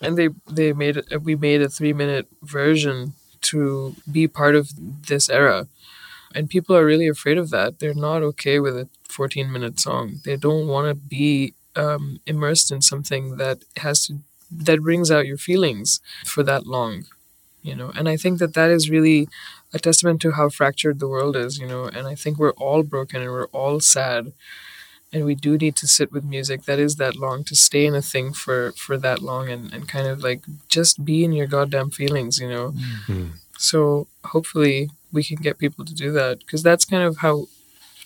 And 0.00 0.16
they 0.16 0.28
they 0.50 0.72
made 0.72 0.96
it. 0.98 1.22
We 1.22 1.34
made 1.36 1.60
a 1.62 1.68
three 1.68 1.92
minute 1.92 2.26
version 2.42 3.14
to 3.40 3.94
be 4.10 4.28
part 4.28 4.54
of 4.54 4.70
this 5.08 5.28
era, 5.28 5.66
and 6.34 6.48
people 6.50 6.76
are 6.76 6.84
really 6.84 7.08
afraid 7.08 7.38
of 7.38 7.50
that. 7.50 7.78
They're 7.78 7.94
not 7.94 8.22
okay 8.22 8.58
with 8.60 8.76
a 8.76 8.88
fourteen 9.08 9.50
minute 9.52 9.80
song. 9.80 10.20
They 10.24 10.36
don't 10.36 10.68
want 10.68 10.88
to 10.88 10.94
be 10.94 11.54
um, 11.76 12.20
immersed 12.26 12.70
in 12.72 12.82
something 12.82 13.36
that 13.36 13.58
has 13.78 14.06
to 14.06 14.18
that 14.50 14.80
brings 14.82 15.10
out 15.10 15.26
your 15.26 15.36
feelings 15.36 16.00
for 16.24 16.42
that 16.42 16.66
long, 16.66 17.04
you 17.62 17.74
know. 17.74 17.92
And 17.96 18.08
I 18.08 18.16
think 18.16 18.38
that 18.38 18.54
that 18.54 18.70
is 18.70 18.90
really 18.90 19.28
a 19.74 19.78
testament 19.78 20.20
to 20.22 20.32
how 20.32 20.48
fractured 20.48 20.98
the 20.98 21.08
world 21.08 21.36
is, 21.36 21.58
you 21.58 21.66
know. 21.66 21.84
And 21.84 22.06
I 22.06 22.14
think 22.14 22.38
we're 22.38 22.52
all 22.52 22.82
broken 22.82 23.20
and 23.22 23.30
we're 23.30 23.46
all 23.48 23.80
sad 23.80 24.32
and 25.12 25.24
we 25.24 25.34
do 25.34 25.56
need 25.56 25.76
to 25.76 25.86
sit 25.86 26.12
with 26.12 26.24
music 26.24 26.64
that 26.64 26.78
is 26.78 26.96
that 26.96 27.16
long 27.16 27.44
to 27.44 27.54
stay 27.54 27.86
in 27.86 27.94
a 27.94 28.02
thing 28.02 28.32
for 28.32 28.72
for 28.72 28.96
that 28.98 29.20
long 29.22 29.48
and, 29.48 29.72
and 29.72 29.88
kind 29.88 30.06
of 30.06 30.22
like 30.22 30.42
just 30.68 31.04
be 31.04 31.24
in 31.24 31.32
your 31.32 31.46
goddamn 31.46 31.90
feelings 31.90 32.38
you 32.38 32.48
know 32.48 32.74
Mm. 33.08 33.30
so 33.56 34.06
hopefully 34.24 34.90
we 35.12 35.22
can 35.24 35.36
get 35.36 35.58
people 35.58 35.84
to 35.84 35.94
do 35.94 36.12
that 36.12 36.38
because 36.40 36.62
that's 36.62 36.84
kind 36.84 37.02
of 37.02 37.18
how 37.18 37.46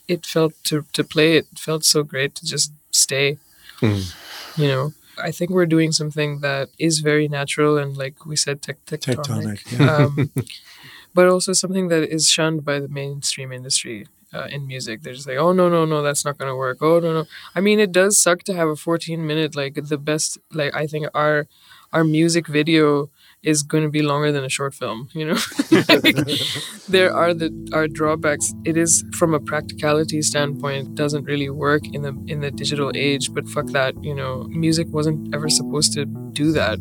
it 0.08 0.26
felt 0.26 0.52
to 0.64 0.84
to 0.92 1.02
play 1.04 1.36
it 1.36 1.46
felt 1.56 1.84
so 1.84 2.02
great 2.02 2.34
to 2.36 2.44
just 2.46 2.72
stay 2.90 3.38
Mm. 3.80 4.14
you 4.56 4.68
know 4.68 4.92
i 5.18 5.30
think 5.32 5.50
we're 5.50 5.66
doing 5.76 5.90
something 5.90 6.38
that 6.40 6.68
is 6.78 7.00
very 7.00 7.26
natural 7.26 7.76
and 7.78 7.96
like 7.96 8.24
we 8.24 8.36
said 8.36 8.62
tec- 8.62 8.84
tectonic, 8.86 9.24
Tectonic, 9.26 9.60
yeah. 9.78 9.96
um, 9.96 10.30
but 11.14 11.26
also 11.28 11.52
something 11.52 11.88
that 11.88 12.04
is 12.16 12.28
shunned 12.28 12.64
by 12.64 12.78
the 12.78 12.88
mainstream 12.88 13.50
industry 13.52 14.06
uh, 14.32 14.46
in 14.50 14.66
music. 14.66 15.02
They're 15.02 15.12
just 15.12 15.28
like, 15.28 15.36
oh 15.36 15.52
no, 15.52 15.68
no, 15.68 15.84
no, 15.84 16.00
that's 16.00 16.24
not 16.24 16.38
gonna 16.38 16.56
work. 16.56 16.78
Oh 16.80 17.00
no, 17.00 17.12
no. 17.12 17.24
I 17.54 17.60
mean, 17.60 17.78
it 17.80 17.92
does 17.92 18.18
suck 18.18 18.44
to 18.44 18.54
have 18.54 18.68
a 18.68 18.76
14 18.76 19.26
minute 19.26 19.54
like 19.54 19.74
the 19.74 19.98
best. 19.98 20.38
Like 20.52 20.74
I 20.74 20.86
think 20.86 21.06
our 21.14 21.46
our 21.92 22.04
music 22.04 22.46
video 22.46 23.10
is 23.42 23.62
going 23.62 23.82
to 23.82 23.90
be 23.90 24.02
longer 24.02 24.30
than 24.30 24.44
a 24.44 24.48
short 24.48 24.74
film. 24.74 25.08
You 25.12 25.26
know, 25.26 25.38
like, 25.88 26.16
there 26.88 27.12
are 27.14 27.34
the 27.34 27.50
are 27.72 27.88
drawbacks. 27.88 28.52
It 28.64 28.76
is 28.76 29.04
from 29.18 29.34
a 29.34 29.40
practicality 29.40 30.22
standpoint 30.22 30.94
doesn't 30.94 31.24
really 31.24 31.50
work 31.50 31.82
in 31.92 32.02
the 32.02 32.16
in 32.26 32.40
the 32.40 32.50
digital 32.50 32.90
age. 32.94 33.32
But 33.32 33.48
fuck 33.48 33.66
that. 33.68 33.94
You 34.02 34.14
know, 34.14 34.44
music 34.48 34.88
wasn't 34.90 35.34
ever 35.34 35.48
supposed 35.48 35.92
to 35.94 36.04
do 36.32 36.52
that. 36.52 36.78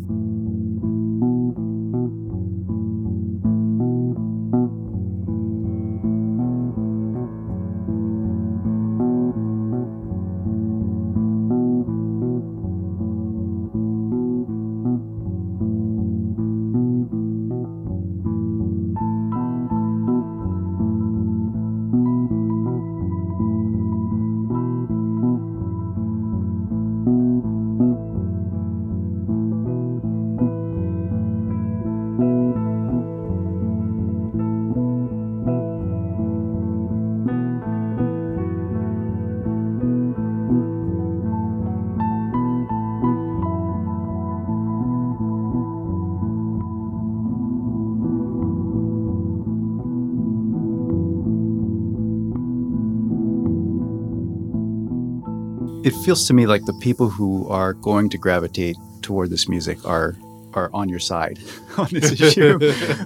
Feels 56.03 56.27
to 56.27 56.33
me 56.33 56.45
like 56.47 56.65
the 56.65 56.73
people 56.73 57.09
who 57.09 57.47
are 57.49 57.73
going 57.73 58.09
to 58.09 58.17
gravitate 58.17 58.75
toward 59.01 59.29
this 59.29 59.47
music 59.47 59.83
are 59.85 60.15
are 60.53 60.69
on 60.73 60.89
your 60.89 60.99
side 60.99 61.39
on 61.77 61.87
this 61.91 62.19
issue, 62.19 62.59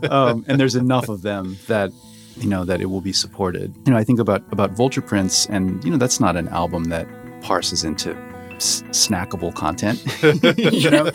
um, 0.10 0.43
and 0.47 0.60
there's 0.60 0.75
enough 0.75 1.10
of 1.10 1.21
them 1.21 1.58
that 1.67 1.91
you 2.38 2.49
know 2.49 2.65
that 2.65 2.81
it 2.81 2.86
will 2.86 3.01
be 3.01 3.13
supported. 3.13 3.75
You 3.86 3.93
know, 3.93 3.97
I 3.97 4.03
think 4.03 4.19
about 4.19 4.43
about 4.51 4.71
Vulture 4.71 5.01
Prince, 5.01 5.45
and 5.47 5.84
you 5.84 5.91
know 5.91 5.97
that's 5.97 6.19
not 6.19 6.36
an 6.36 6.47
album 6.49 6.86
that 6.86 7.08
parses 7.41 7.84
into 7.84 8.15
s- 8.55 8.84
snackable 8.89 9.53
content. 9.53 10.03
you 10.58 10.89
know, 10.89 11.12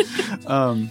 um, 0.47 0.91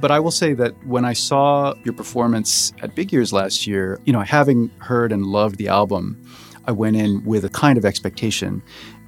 but 0.00 0.10
I 0.10 0.18
will 0.18 0.32
say 0.32 0.54
that 0.54 0.74
when 0.86 1.04
I 1.04 1.12
saw 1.12 1.74
your 1.84 1.94
performance 1.94 2.72
at 2.82 2.94
Big 2.94 3.12
Ears 3.14 3.32
last 3.32 3.66
year, 3.66 4.00
you 4.04 4.12
know, 4.12 4.20
having 4.20 4.70
heard 4.78 5.12
and 5.12 5.24
loved 5.26 5.56
the 5.56 5.68
album, 5.68 6.20
I 6.66 6.72
went 6.72 6.96
in 6.96 7.24
with 7.24 7.44
a 7.44 7.48
kind 7.48 7.78
of 7.78 7.84
expectation, 7.84 8.62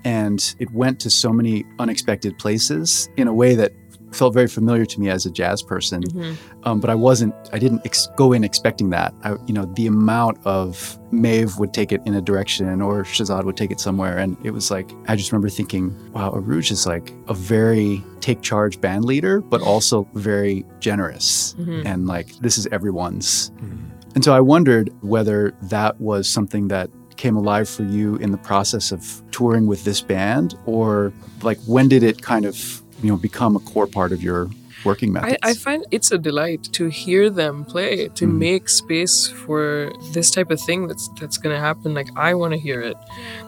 and 0.06 0.54
it 0.60 0.70
went 0.70 1.00
to 1.00 1.10
so 1.10 1.32
many 1.32 1.64
unexpected 1.80 2.38
places 2.38 3.08
in 3.16 3.26
a 3.26 3.34
way 3.34 3.56
that 3.56 3.72
felt 4.12 4.32
very 4.32 4.46
familiar 4.46 4.86
to 4.86 5.00
me 5.00 5.10
as 5.10 5.26
a 5.26 5.30
jazz 5.30 5.64
person. 5.64 6.00
Mm-hmm. 6.04 6.34
Um, 6.62 6.78
but 6.78 6.90
I 6.90 6.94
wasn't, 6.94 7.34
I 7.52 7.58
didn't 7.58 7.82
ex- 7.84 8.06
go 8.16 8.32
in 8.32 8.44
expecting 8.44 8.90
that. 8.90 9.12
I, 9.24 9.32
you 9.46 9.52
know, 9.52 9.64
the 9.74 9.88
amount 9.88 10.38
of 10.46 10.96
Maeve 11.10 11.58
would 11.58 11.74
take 11.74 11.90
it 11.90 12.00
in 12.06 12.14
a 12.14 12.20
direction 12.20 12.80
or 12.80 13.02
Shahzad 13.02 13.44
would 13.44 13.56
take 13.56 13.72
it 13.72 13.80
somewhere. 13.80 14.16
And 14.16 14.36
it 14.46 14.52
was 14.52 14.70
like, 14.70 14.88
I 15.08 15.16
just 15.16 15.32
remember 15.32 15.48
thinking, 15.48 15.92
wow, 16.12 16.30
Arooj 16.30 16.70
is 16.70 16.86
like 16.86 17.12
a 17.26 17.34
very 17.34 18.02
take 18.20 18.42
charge 18.42 18.80
band 18.80 19.04
leader, 19.04 19.40
but 19.40 19.60
also 19.60 20.08
very 20.14 20.64
generous. 20.78 21.54
Mm-hmm. 21.58 21.84
And 21.84 22.06
like, 22.06 22.28
this 22.36 22.58
is 22.58 22.68
everyone's. 22.68 23.50
Mm-hmm. 23.50 24.14
And 24.14 24.24
so 24.24 24.32
I 24.32 24.40
wondered 24.40 24.90
whether 25.02 25.50
that 25.62 26.00
was 26.00 26.28
something 26.28 26.68
that 26.68 26.90
came 27.16 27.36
alive 27.36 27.68
for 27.68 27.84
you 27.84 28.16
in 28.16 28.30
the 28.30 28.38
process 28.38 28.92
of 28.92 29.22
touring 29.30 29.66
with 29.66 29.84
this 29.84 30.00
band, 30.00 30.56
or 30.66 31.12
like 31.42 31.58
when 31.66 31.88
did 31.88 32.02
it 32.02 32.22
kind 32.22 32.44
of 32.44 32.82
you 33.02 33.10
know 33.10 33.16
become 33.16 33.56
a 33.56 33.60
core 33.60 33.86
part 33.86 34.12
of 34.12 34.22
your 34.22 34.48
working 34.84 35.12
methods? 35.12 35.38
I, 35.42 35.50
I 35.50 35.54
find 35.54 35.84
it's 35.90 36.10
a 36.12 36.18
delight 36.18 36.64
to 36.72 36.88
hear 36.88 37.30
them 37.30 37.64
play, 37.64 38.08
to 38.08 38.26
Mm. 38.26 38.38
make 38.38 38.68
space 38.68 39.28
for 39.28 39.92
this 40.12 40.30
type 40.30 40.50
of 40.50 40.60
thing 40.60 40.86
that's 40.88 41.08
that's 41.20 41.38
gonna 41.38 41.58
happen. 41.60 41.94
Like 41.94 42.08
I 42.16 42.34
want 42.34 42.52
to 42.54 42.58
hear 42.58 42.80
it. 42.80 42.96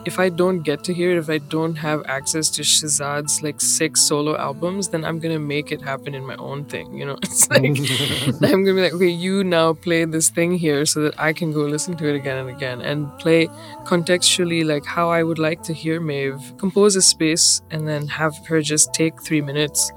If 0.05 0.19
I 0.19 0.29
don't 0.29 0.59
get 0.63 0.83
to 0.85 0.93
hear 0.93 1.11
it, 1.11 1.17
if 1.17 1.29
I 1.29 1.37
don't 1.37 1.75
have 1.75 2.03
access 2.07 2.49
to 2.51 2.61
Shahzad's 2.63 3.41
like 3.43 3.59
six 3.61 4.01
solo 4.01 4.37
albums, 4.37 4.89
then 4.89 5.05
I'm 5.05 5.19
gonna 5.19 5.39
make 5.39 5.71
it 5.71 5.81
happen 5.81 6.15
in 6.15 6.25
my 6.25 6.35
own 6.35 6.65
thing. 6.65 6.93
You 6.97 7.05
know, 7.05 7.17
it's 7.23 7.49
like 7.49 7.63
I'm 8.51 8.63
gonna 8.63 8.73
be 8.79 8.81
like, 8.87 8.93
okay, 8.93 9.07
you 9.25 9.43
now 9.43 9.73
play 9.73 10.05
this 10.05 10.29
thing 10.29 10.51
here 10.57 10.85
so 10.85 11.01
that 11.03 11.19
I 11.19 11.33
can 11.33 11.51
go 11.53 11.61
listen 11.61 11.95
to 11.97 12.07
it 12.09 12.15
again 12.15 12.37
and 12.37 12.49
again 12.49 12.81
and 12.81 13.07
play 13.19 13.47
contextually 13.85 14.63
like 14.65 14.85
how 14.85 15.09
I 15.09 15.23
would 15.23 15.39
like 15.39 15.63
to 15.63 15.73
hear 15.73 15.99
Maeve 15.99 16.53
compose 16.57 16.95
a 16.95 17.01
space 17.01 17.61
and 17.71 17.87
then 17.87 18.07
have 18.07 18.33
her 18.47 18.61
just 18.61 18.93
take 18.93 19.21
three 19.21 19.41
minutes 19.41 19.91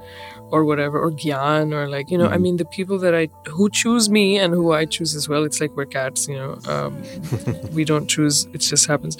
or 0.53 0.63
whatever 0.63 0.99
or 0.99 1.09
Gyan 1.09 1.73
or 1.73 1.89
like 1.89 2.11
you 2.11 2.17
know 2.17 2.27
I 2.35 2.37
mean 2.37 2.57
the 2.57 2.69
people 2.77 2.99
that 2.99 3.15
I 3.15 3.27
who 3.49 3.71
choose 3.71 4.07
me 4.17 4.37
and 4.37 4.53
who 4.53 4.71
I 4.71 4.85
choose 4.85 5.15
as 5.15 5.27
well 5.27 5.43
it's 5.43 5.59
like 5.59 5.71
we're 5.75 5.87
cats 5.87 6.27
you 6.27 6.37
know 6.41 6.51
um, 6.73 6.91
we 7.77 7.83
don't 7.83 8.07
choose 8.07 8.45
it 8.53 8.59
just 8.59 8.85
happens. 8.85 9.17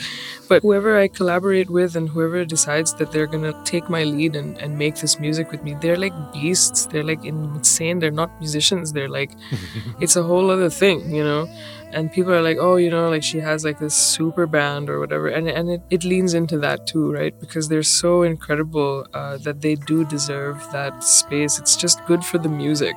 But 0.47 0.61
whoever 0.61 0.91
I 0.99 1.07
collaborate 1.07 1.71
with 1.71 1.95
and 1.95 2.07
whoever 2.07 2.45
decides 2.45 2.93
that 2.99 3.11
they're 3.11 3.31
gonna 3.35 3.55
take 3.65 3.89
my 3.89 4.03
lead 4.03 4.35
and, 4.35 4.55
and 4.59 4.77
make 4.77 4.95
this 4.97 5.19
music 5.19 5.49
with 5.51 5.63
me 5.63 5.73
they're 5.81 5.97
like 5.97 6.13
beasts. 6.33 6.85
They're 6.85 7.09
like 7.11 7.25
insane. 7.25 7.97
They're 7.97 8.19
not 8.21 8.29
musicians. 8.39 8.93
They're 8.93 9.09
like 9.09 9.31
it's 9.99 10.15
a 10.15 10.21
whole 10.21 10.51
other 10.51 10.69
thing 10.69 10.97
you 11.17 11.23
know 11.23 11.49
and 11.93 12.11
people 12.11 12.33
are 12.33 12.41
like 12.41 12.57
oh 12.59 12.75
you 12.75 12.89
know 12.89 13.09
like 13.09 13.23
she 13.23 13.39
has 13.39 13.63
like 13.63 13.79
this 13.79 13.95
super 13.95 14.45
band 14.45 14.89
or 14.89 14.99
whatever 14.99 15.27
and, 15.27 15.47
and 15.47 15.69
it, 15.69 15.81
it 15.89 16.03
leans 16.03 16.33
into 16.33 16.57
that 16.57 16.85
too 16.87 17.11
right 17.11 17.39
because 17.39 17.69
they're 17.69 17.83
so 17.83 18.23
incredible 18.23 19.05
uh, 19.13 19.37
that 19.37 19.61
they 19.61 19.75
do 19.75 20.03
deserve 20.05 20.57
that 20.71 21.03
space 21.03 21.59
it's 21.59 21.75
just 21.75 22.03
good 22.05 22.23
for 22.23 22.37
the 22.37 22.49
music 22.49 22.95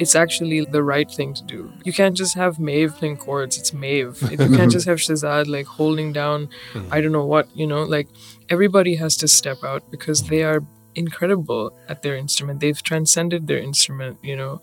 it's 0.00 0.14
actually 0.14 0.64
the 0.64 0.82
right 0.82 1.10
thing 1.10 1.34
to 1.34 1.44
do. 1.44 1.70
You 1.84 1.92
can't 1.92 2.16
just 2.16 2.34
have 2.34 2.58
Maeve 2.58 2.94
playing 2.96 3.18
chords. 3.18 3.58
It's 3.58 3.74
Maeve. 3.74 4.18
You 4.30 4.56
can't 4.56 4.72
just 4.72 4.86
have 4.86 4.96
Shahzad 4.96 5.46
like 5.46 5.66
holding 5.66 6.10
down, 6.10 6.48
I 6.90 7.02
don't 7.02 7.12
know 7.12 7.26
what, 7.26 7.54
you 7.54 7.66
know, 7.66 7.82
like 7.82 8.08
everybody 8.48 8.94
has 8.94 9.14
to 9.18 9.28
step 9.28 9.58
out 9.62 9.90
because 9.90 10.22
they 10.22 10.42
are 10.42 10.64
incredible 10.94 11.78
at 11.86 12.00
their 12.00 12.16
instrument. 12.16 12.60
They've 12.60 12.82
transcended 12.82 13.46
their 13.46 13.58
instrument, 13.58 14.16
you 14.22 14.36
know. 14.36 14.62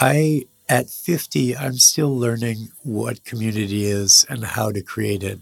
I, 0.00 0.46
at 0.68 0.90
50, 0.90 1.56
I'm 1.56 1.74
still 1.74 2.16
learning 2.16 2.68
what 2.82 3.24
community 3.24 3.86
is 3.86 4.26
and 4.28 4.44
how 4.44 4.72
to 4.72 4.82
create 4.82 5.22
it, 5.22 5.40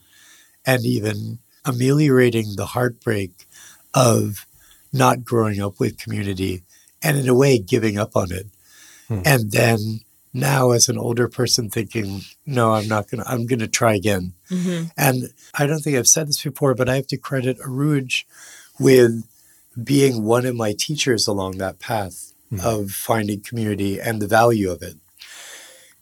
and 0.66 0.84
even 0.84 1.38
ameliorating 1.64 2.56
the 2.56 2.66
heartbreak 2.66 3.46
of 3.94 4.46
not 4.92 5.24
growing 5.24 5.60
up 5.60 5.80
with 5.80 5.98
community 5.98 6.62
and, 7.02 7.16
in 7.16 7.28
a 7.28 7.34
way, 7.34 7.58
giving 7.58 7.98
up 7.98 8.16
on 8.16 8.32
it. 8.32 8.46
Hmm. 9.08 9.20
And 9.24 9.50
then 9.50 10.00
now, 10.32 10.72
as 10.72 10.88
an 10.88 10.98
older 10.98 11.28
person, 11.28 11.70
thinking, 11.70 12.22
no, 12.44 12.72
I'm 12.72 12.88
not 12.88 13.10
going 13.10 13.22
to, 13.22 13.30
I'm 13.30 13.46
going 13.46 13.60
to 13.60 13.68
try 13.68 13.94
again. 13.94 14.34
Mm-hmm. 14.50 14.86
And 14.96 15.30
I 15.54 15.66
don't 15.66 15.80
think 15.80 15.96
I've 15.96 16.08
said 16.08 16.28
this 16.28 16.42
before, 16.42 16.74
but 16.74 16.88
I 16.88 16.96
have 16.96 17.06
to 17.08 17.16
credit 17.16 17.58
Arooj 17.60 18.24
with 18.78 19.24
being 19.82 20.22
one 20.22 20.44
of 20.46 20.54
my 20.54 20.74
teachers 20.76 21.26
along 21.26 21.58
that 21.58 21.78
path 21.78 22.32
hmm. 22.50 22.58
of 22.62 22.90
finding 22.90 23.40
community 23.40 24.00
and 24.00 24.20
the 24.20 24.28
value 24.28 24.70
of 24.70 24.82
it. 24.82 24.96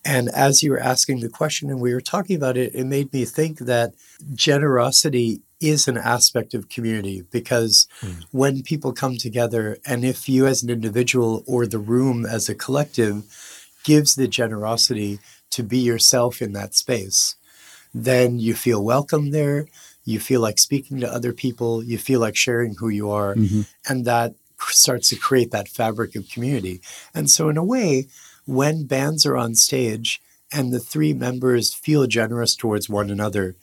And 0.04 0.28
as 0.30 0.62
you 0.62 0.72
were 0.72 0.80
asking 0.80 1.20
the 1.20 1.28
question 1.28 1.70
and 1.70 1.80
we 1.80 1.94
were 1.94 2.00
talking 2.00 2.36
about 2.36 2.56
it, 2.56 2.74
it 2.74 2.84
made 2.84 3.12
me 3.12 3.24
think 3.24 3.58
that 3.60 3.94
generosity 4.34 5.40
is 5.60 5.86
an 5.86 5.96
aspect 5.96 6.54
of 6.54 6.68
community 6.68 7.22
because 7.30 7.86
hmm. 8.00 8.12
when 8.32 8.62
people 8.62 8.92
come 8.92 9.16
together, 9.16 9.78
and 9.86 10.04
if 10.04 10.28
you 10.28 10.46
as 10.46 10.62
an 10.62 10.70
individual 10.70 11.44
or 11.46 11.66
the 11.66 11.78
room 11.78 12.26
as 12.26 12.48
a 12.48 12.54
collective 12.54 13.22
gives 13.84 14.16
the 14.16 14.26
generosity 14.26 15.20
to 15.50 15.62
be 15.62 15.78
yourself 15.78 16.42
in 16.42 16.52
that 16.52 16.74
space, 16.74 17.36
then 17.94 18.38
you 18.38 18.54
feel 18.54 18.82
welcome 18.82 19.30
there. 19.30 19.66
You 20.04 20.18
feel 20.18 20.40
like 20.40 20.58
speaking 20.58 20.98
to 21.00 21.12
other 21.12 21.32
people. 21.32 21.82
You 21.82 21.98
feel 21.98 22.18
like 22.18 22.34
sharing 22.34 22.74
who 22.74 22.88
you 22.88 23.10
are. 23.10 23.36
Mm-hmm. 23.36 23.62
And 23.88 24.04
that 24.04 24.34
starts 24.58 25.10
to 25.10 25.16
create 25.16 25.50
that 25.52 25.68
fabric 25.68 26.16
of 26.16 26.28
community. 26.28 26.80
And 27.14 27.30
so, 27.30 27.48
in 27.48 27.56
a 27.56 27.64
way, 27.64 28.08
when 28.46 28.84
bands 28.84 29.24
are 29.26 29.36
on 29.36 29.54
stage 29.54 30.20
and 30.52 30.72
the 30.72 30.80
three 30.80 31.12
members 31.12 31.72
feel 31.72 32.06
generous 32.06 32.54
towards 32.54 32.88
one 32.88 33.10
another, 33.10 33.56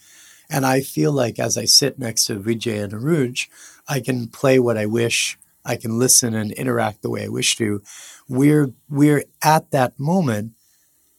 and 0.49 0.65
I 0.65 0.81
feel 0.81 1.11
like 1.11 1.39
as 1.39 1.57
I 1.57 1.65
sit 1.65 1.99
next 1.99 2.25
to 2.25 2.39
Vijay 2.39 2.83
and 2.83 2.93
Arooj, 2.93 3.47
I 3.87 3.99
can 3.99 4.27
play 4.27 4.59
what 4.59 4.77
I 4.77 4.85
wish, 4.85 5.37
I 5.63 5.75
can 5.75 5.99
listen 5.99 6.33
and 6.33 6.51
interact 6.53 7.01
the 7.01 7.09
way 7.09 7.25
I 7.25 7.29
wish 7.29 7.55
to. 7.57 7.83
We're 8.27 8.71
we're 8.89 9.25
at 9.43 9.71
that 9.71 9.99
moment 9.99 10.53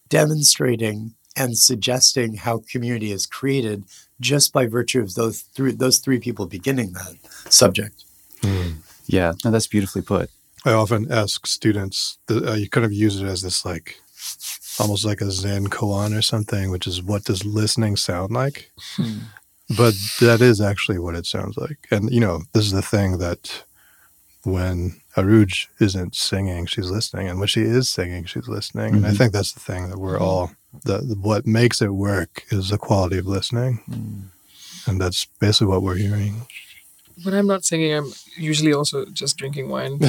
demonstrating 0.09 1.15
and 1.37 1.57
suggesting 1.57 2.35
how 2.35 2.63
community 2.71 3.13
is 3.13 3.27
created 3.27 3.85
just 4.21 4.53
by 4.53 4.67
virtue 4.67 5.01
of 5.01 5.15
those 5.15 5.43
three 5.43 5.73
those 5.73 5.99
three 5.99 6.19
people 6.19 6.47
beginning 6.47 6.93
that 6.93 7.17
subject. 7.53 8.05
Hmm. 8.43 8.81
Yeah, 9.07 9.33
no, 9.45 9.51
that's 9.51 9.67
beautifully 9.67 10.03
put. 10.03 10.31
I 10.65 10.73
often 10.73 11.11
ask 11.11 11.47
students, 11.47 12.19
uh, 12.31 12.53
you 12.53 12.69
kind 12.69 12.85
of 12.85 12.93
use 12.93 13.21
it 13.21 13.27
as 13.27 13.43
this 13.43 13.65
like, 13.65 13.97
almost 14.79 15.05
like 15.05 15.21
a 15.21 15.31
Zen 15.31 15.69
koan 15.69 16.17
or 16.17 16.23
something, 16.23 16.71
which 16.71 16.87
is 16.87 17.03
what 17.03 17.25
does 17.25 17.45
listening 17.45 17.97
sound 17.97 18.33
like? 18.33 18.71
Hmm. 18.97 19.19
But 19.77 19.95
that 20.21 20.41
is 20.41 20.61
actually 20.61 20.99
what 20.99 21.15
it 21.15 21.27
sounds 21.27 21.57
like. 21.57 21.79
And, 21.91 22.11
you 22.11 22.21
know, 22.21 22.43
this 22.53 22.65
is 22.65 22.73
the 22.73 22.83
thing 22.83 23.19
that 23.19 23.65
when 24.43 25.01
Arooj 25.17 25.67
isn't 25.81 26.15
singing, 26.15 26.67
she's 26.67 26.91
listening. 26.91 27.29
And 27.29 27.39
when 27.39 27.49
she 27.49 27.63
is 27.63 27.89
singing, 27.89 28.25
she's 28.25 28.49
listening. 28.49 28.95
And 28.95 29.07
I 29.07 29.09
mm-hmm. 29.11 29.19
think 29.19 29.33
that's 29.33 29.53
the 29.53 29.61
thing 29.61 29.89
that 29.89 29.99
we're 29.99 30.15
mm-hmm. 30.15 30.25
all, 30.25 30.51
the, 30.85 30.99
what 31.21 31.47
makes 31.47 31.81
it 31.81 31.95
work 31.95 32.45
is 32.51 32.71
the 32.71 32.79
quality 32.79 33.19
of 33.19 33.27
listening. 33.27 33.83
Mm. 33.89 34.23
And 34.89 35.01
that's 35.01 35.27
basically 35.41 35.69
what 35.69 35.83
we're 35.83 35.97
hearing. 35.97 36.47
When 37.23 37.35
I'm 37.35 37.47
not 37.47 37.65
singing, 37.65 37.93
I'm 37.93 38.13
usually 38.37 38.73
also 38.73 39.05
just 39.07 39.37
drinking 39.37 39.69
wine. 39.69 39.99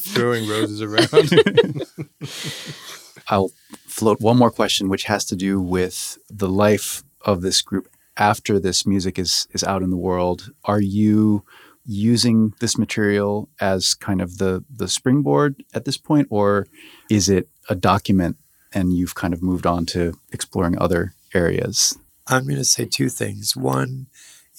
Throwing 0.00 0.48
roses 0.48 0.82
around. 0.82 1.86
I'll 3.28 3.50
float 3.86 4.20
one 4.20 4.36
more 4.36 4.50
question, 4.50 4.88
which 4.88 5.04
has 5.04 5.24
to 5.26 5.36
do 5.36 5.60
with 5.60 6.18
the 6.28 6.48
life 6.48 7.02
of 7.22 7.42
this 7.42 7.62
group 7.62 7.88
after 8.16 8.58
this 8.58 8.86
music 8.86 9.18
is 9.18 9.46
is 9.52 9.64
out 9.64 9.82
in 9.82 9.90
the 9.90 9.96
world. 9.96 10.52
Are 10.64 10.80
you 10.80 11.44
using 11.86 12.54
this 12.60 12.78
material 12.78 13.48
as 13.60 13.94
kind 13.94 14.20
of 14.20 14.38
the 14.38 14.64
the 14.70 14.88
springboard 14.88 15.62
at 15.74 15.84
this 15.84 15.96
point, 15.96 16.28
or 16.30 16.66
is 17.10 17.28
it 17.28 17.48
a 17.68 17.74
document 17.74 18.36
and 18.72 18.92
you've 18.92 19.14
kind 19.14 19.32
of 19.32 19.42
moved 19.42 19.66
on 19.66 19.86
to 19.86 20.18
exploring 20.32 20.78
other 20.78 21.14
areas? 21.32 21.98
I'm 22.26 22.44
going 22.44 22.56
to 22.56 22.64
say 22.64 22.86
two 22.86 23.08
things. 23.08 23.56
One 23.56 24.06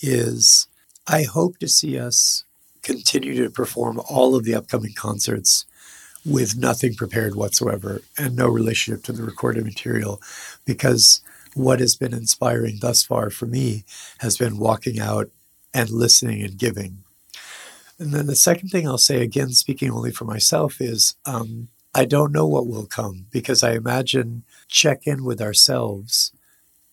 is 0.01 0.67
I 1.07 1.23
hope 1.23 1.59
to 1.59 1.67
see 1.67 1.99
us 1.99 2.43
continue 2.81 3.43
to 3.43 3.49
perform 3.49 4.01
all 4.09 4.35
of 4.35 4.43
the 4.43 4.55
upcoming 4.55 4.93
concerts 4.93 5.65
with 6.25 6.57
nothing 6.57 6.95
prepared 6.95 7.35
whatsoever 7.35 8.01
and 8.17 8.35
no 8.35 8.47
relationship 8.47 9.03
to 9.03 9.11
the 9.11 9.23
recorded 9.23 9.63
material 9.63 10.19
because 10.65 11.21
what 11.53 11.79
has 11.79 11.95
been 11.95 12.13
inspiring 12.13 12.79
thus 12.81 13.03
far 13.03 13.29
for 13.29 13.45
me 13.45 13.85
has 14.19 14.37
been 14.37 14.57
walking 14.57 14.99
out 14.99 15.29
and 15.73 15.89
listening 15.91 16.41
and 16.41 16.57
giving. 16.57 17.03
And 17.99 18.11
then 18.11 18.25
the 18.25 18.35
second 18.35 18.69
thing 18.69 18.87
I'll 18.87 18.97
say, 18.97 19.21
again, 19.21 19.51
speaking 19.51 19.91
only 19.91 20.11
for 20.11 20.25
myself, 20.25 20.81
is 20.81 21.15
um, 21.25 21.69
I 21.93 22.05
don't 22.05 22.31
know 22.31 22.47
what 22.47 22.67
will 22.67 22.87
come 22.87 23.27
because 23.31 23.63
I 23.63 23.73
imagine 23.73 24.43
check 24.67 25.05
in 25.05 25.23
with 25.23 25.41
ourselves 25.41 26.31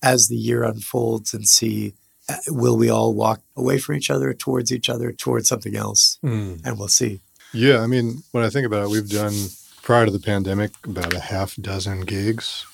as 0.02 0.28
the 0.28 0.36
year 0.36 0.62
unfolds 0.62 1.32
and 1.32 1.48
see 1.48 1.94
Uh, 2.32 2.36
will 2.48 2.76
we 2.76 2.88
all 2.88 3.12
walk 3.14 3.40
away 3.56 3.78
from 3.78 3.94
each 3.96 4.10
other 4.10 4.32
towards 4.32 4.72
each 4.72 4.88
other 4.88 5.12
towards 5.12 5.48
something 5.48 5.76
else 5.76 6.18
hmm. 6.22 6.54
and 6.64 6.78
we'll 6.78 6.88
see 6.88 7.20
Yeah, 7.52 7.80
I 7.80 7.86
mean, 7.86 8.22
when 8.32 8.44
I 8.44 8.50
think 8.50 8.66
about 8.66 8.84
it, 8.84 8.90
we've 8.90 9.08
done 9.08 9.34
prior 9.82 10.06
to 10.06 10.12
the 10.12 10.20
pandemic 10.20 10.72
about 10.84 11.12
a 11.12 11.20
half 11.20 11.56
dozen 11.56 12.02
gigs. 12.02 12.64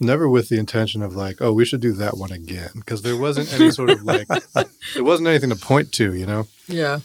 Never 0.00 0.28
with 0.28 0.48
the 0.48 0.58
intention 0.58 1.02
of 1.02 1.16
like, 1.16 1.38
oh, 1.40 1.52
we 1.52 1.64
should 1.64 1.80
do 1.80 1.92
that 1.94 2.16
one 2.16 2.30
again, 2.30 2.70
because 2.76 3.02
there 3.02 3.16
wasn't 3.16 3.52
any 3.52 3.70
sort 3.72 3.90
of 3.90 4.02
like, 4.02 4.28
there 4.94 5.04
wasn't 5.04 5.28
anything 5.28 5.50
to 5.50 5.56
point 5.56 5.90
to, 5.92 6.14
you 6.14 6.26
know. 6.26 6.46
yeah. 6.68 7.00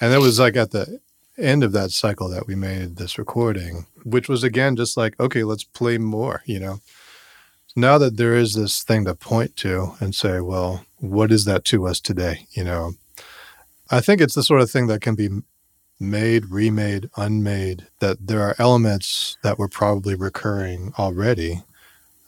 And 0.00 0.12
it 0.12 0.18
was 0.18 0.38
like 0.38 0.56
at 0.56 0.72
the 0.72 1.00
end 1.36 1.62
of 1.62 1.72
that 1.72 1.90
cycle 1.90 2.28
that 2.28 2.46
we 2.46 2.54
made 2.54 2.96
this 2.96 3.18
recording, 3.18 3.86
which 4.04 4.28
was 4.28 4.42
again 4.42 4.74
just 4.74 4.96
like, 4.96 5.18
okay, 5.20 5.44
let's 5.44 5.64
play 5.64 5.98
more, 5.98 6.42
you 6.44 6.58
know. 6.58 6.80
Now 7.76 7.98
that 7.98 8.16
there 8.16 8.34
is 8.34 8.54
this 8.54 8.82
thing 8.82 9.04
to 9.04 9.14
point 9.14 9.54
to 9.56 9.94
and 10.00 10.14
say, 10.14 10.40
well, 10.40 10.84
what 10.98 11.30
is 11.32 11.44
that 11.44 11.64
to 11.66 11.86
us 11.86 12.00
today, 12.00 12.46
you 12.52 12.64
know? 12.64 12.92
I 13.90 14.00
think 14.00 14.20
it's 14.20 14.34
the 14.34 14.42
sort 14.42 14.60
of 14.60 14.70
thing 14.70 14.86
that 14.88 15.00
can 15.00 15.14
be 15.14 15.28
made, 16.00 16.50
remade, 16.50 17.10
unmade, 17.16 17.86
that 18.00 18.18
there 18.26 18.42
are 18.42 18.54
elements 18.58 19.36
that 19.42 19.58
were 19.58 19.68
probably 19.68 20.14
recurring 20.14 20.92
already 20.98 21.62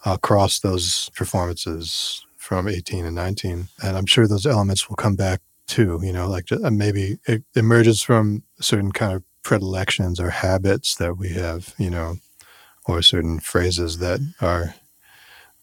across 0.04 0.58
those 0.58 1.10
performances 1.14 2.24
from 2.36 2.66
18 2.66 3.04
and 3.04 3.14
19. 3.14 3.68
And 3.82 3.96
I'm 3.96 4.06
sure 4.06 4.26
those 4.26 4.46
elements 4.46 4.88
will 4.88 4.96
come 4.96 5.14
back 5.14 5.40
too, 5.66 6.00
you 6.02 6.12
know, 6.12 6.28
like 6.28 6.50
uh, 6.50 6.70
maybe 6.70 7.18
it 7.26 7.44
emerges 7.54 8.02
from 8.02 8.42
certain 8.60 8.92
kind 8.92 9.12
of 9.12 9.22
predilections 9.42 10.18
or 10.18 10.30
habits 10.30 10.96
that 10.96 11.16
we 11.16 11.28
have, 11.30 11.74
you 11.78 11.90
know, 11.90 12.16
or 12.86 13.02
certain 13.02 13.38
phrases 13.38 13.98
that 13.98 14.20
are 14.40 14.74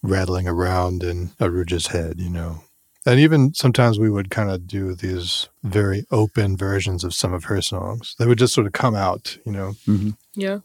rattling 0.02 0.48
around 0.48 1.04
in 1.04 1.30
Aruja's 1.40 1.88
head, 1.88 2.20
you 2.20 2.30
know. 2.30 2.64
And 3.08 3.22
even 3.22 3.54
sometimes 3.54 3.98
we 3.98 4.10
would 4.10 4.30
kind 4.30 4.52
of 4.52 4.68
do 4.68 4.94
these 4.94 5.48
very 5.64 6.06
open 6.12 6.58
versions 6.58 7.06
of 7.06 7.14
some 7.14 7.34
of 7.34 7.46
her 7.46 7.62
songs. 7.62 8.16
They 8.20 8.28
would 8.28 8.38
just 8.38 8.54
sort 8.54 8.68
of 8.68 8.74
come 8.74 8.96
out, 8.96 9.38
you 9.46 9.52
know. 9.54 9.76
Yeah. 10.36 10.60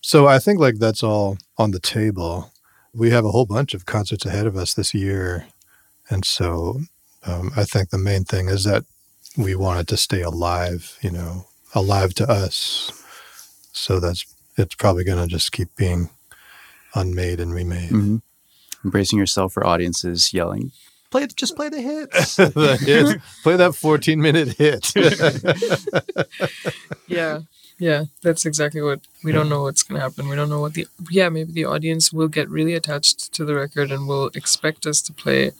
So 0.00 0.26
I 0.26 0.40
think 0.40 0.58
like 0.58 0.78
that's 0.78 1.04
all 1.04 1.38
on 1.56 1.70
the 1.70 1.78
table. 1.78 2.50
We 2.92 3.10
have 3.10 3.24
a 3.24 3.30
whole 3.30 3.46
bunch 3.46 3.72
of 3.72 3.86
concerts 3.86 4.26
ahead 4.26 4.46
of 4.46 4.56
us 4.56 4.74
this 4.74 4.94
year. 4.94 5.46
And 6.10 6.24
so 6.24 6.80
um, 7.24 7.52
I 7.56 7.62
think 7.62 7.90
the 7.90 7.98
main 7.98 8.24
thing 8.24 8.48
is 8.48 8.64
that 8.64 8.82
we 9.38 9.54
want 9.54 9.78
it 9.78 9.86
to 9.86 9.96
stay 9.96 10.22
alive, 10.22 10.98
you 11.02 11.12
know, 11.12 11.46
alive 11.72 12.14
to 12.14 12.28
us. 12.28 12.90
So 13.72 14.00
that's, 14.00 14.26
it's 14.56 14.74
probably 14.74 15.04
going 15.04 15.22
to 15.22 15.28
just 15.28 15.52
keep 15.52 15.68
being 15.76 16.10
unmade 16.96 17.38
and 17.38 17.54
remade. 17.54 17.90
Mhm. 17.90 18.22
Embracing 18.84 19.20
yourself 19.20 19.52
for 19.52 19.64
audiences, 19.64 20.32
yelling, 20.34 20.72
"Play, 21.18 21.26
just 21.34 21.56
play 21.56 21.68
the 21.68 21.80
hits." 21.90 22.36
The 22.36 22.78
hit. 22.80 23.20
Play 23.42 23.56
that 23.56 23.74
14 23.74 24.20
minute 24.20 24.56
hit. 24.56 24.92
Yeah. 27.08 27.40
Yeah. 27.78 28.04
That's 28.22 28.46
exactly 28.46 28.82
what 28.82 29.00
we 29.22 29.32
don't 29.32 29.48
know 29.48 29.62
what's 29.62 29.82
going 29.82 29.98
to 29.98 30.02
happen. 30.02 30.28
We 30.28 30.36
don't 30.36 30.48
know 30.48 30.60
what 30.60 30.74
the, 30.74 30.86
yeah, 31.10 31.28
maybe 31.28 31.52
the 31.52 31.64
audience 31.64 32.12
will 32.12 32.28
get 32.28 32.48
really 32.48 32.74
attached 32.74 33.32
to 33.34 33.44
the 33.44 33.54
record 33.54 33.92
and 33.92 34.08
will 34.08 34.28
expect 34.34 34.86
us 34.86 35.02
to 35.02 35.12
play. 35.12 35.52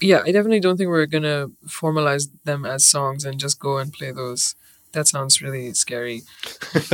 Yeah. 0.00 0.22
I 0.24 0.32
definitely 0.32 0.60
don't 0.60 0.76
think 0.76 0.88
we're 0.88 1.06
going 1.06 1.24
to 1.24 1.52
formalize 1.66 2.28
them 2.44 2.64
as 2.64 2.86
songs 2.86 3.24
and 3.24 3.38
just 3.38 3.60
go 3.60 3.78
and 3.78 3.92
play 3.92 4.10
those. 4.10 4.54
That 4.92 5.06
sounds 5.06 5.42
really 5.42 5.74
scary. 5.74 6.22
this 6.72 6.86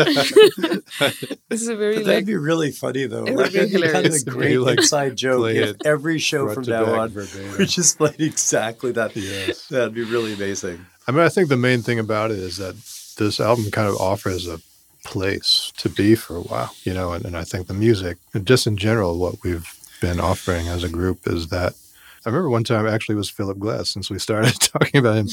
is 1.50 1.68
a 1.68 1.76
very 1.76 1.94
But 1.94 1.98
like 1.98 2.06
that'd 2.06 2.26
be 2.26 2.36
really 2.36 2.72
funny 2.72 3.06
though. 3.06 3.24
It 3.24 3.34
would 3.34 3.52
be 3.52 3.58
That'd 3.58 3.72
kind 3.72 3.84
of 3.84 3.90
hilarious. 3.92 4.22
a 4.22 4.30
great 4.30 4.50
You, 4.50 4.64
like, 4.64 4.78
inside 4.78 5.16
joke 5.16 5.50
if 5.50 5.70
it 5.70 5.82
every 5.86 6.18
show 6.18 6.52
from 6.52 6.64
now 6.64 6.84
on 6.94 7.10
verbatim. 7.10 7.52
we're 7.52 7.66
just 7.66 7.98
playing 7.98 8.16
exactly 8.18 8.92
that. 8.92 9.14
Yes. 9.14 9.68
That'd 9.68 9.94
be 9.94 10.02
really 10.02 10.32
amazing. 10.34 10.84
I 11.06 11.12
mean, 11.12 11.20
I 11.20 11.28
think 11.28 11.48
the 11.48 11.56
main 11.56 11.82
thing 11.82 11.98
about 11.98 12.30
it 12.30 12.38
is 12.38 12.56
that 12.56 12.74
this 13.18 13.38
album 13.38 13.70
kind 13.70 13.88
of 13.88 13.96
offers 13.96 14.48
a 14.48 14.58
place 15.04 15.72
to 15.76 15.88
be 15.88 16.14
for 16.14 16.34
a 16.36 16.40
while, 16.40 16.74
you 16.82 16.94
know, 16.94 17.12
and, 17.12 17.24
and 17.24 17.36
I 17.36 17.44
think 17.44 17.66
the 17.66 17.74
music, 17.74 18.16
and 18.32 18.46
just 18.46 18.66
in 18.66 18.76
general, 18.76 19.18
what 19.18 19.36
we've 19.44 19.68
been 20.00 20.18
offering 20.18 20.66
as 20.68 20.82
a 20.82 20.88
group 20.88 21.26
is 21.26 21.48
that. 21.48 21.74
I 22.26 22.30
remember 22.30 22.48
one 22.48 22.64
time 22.64 22.86
actually 22.86 23.16
it 23.16 23.18
was 23.18 23.28
Philip 23.28 23.58
Glass, 23.58 23.90
since 23.90 24.08
we 24.10 24.18
started 24.18 24.54
talking 24.60 24.98
about 24.98 25.16
him. 25.16 25.28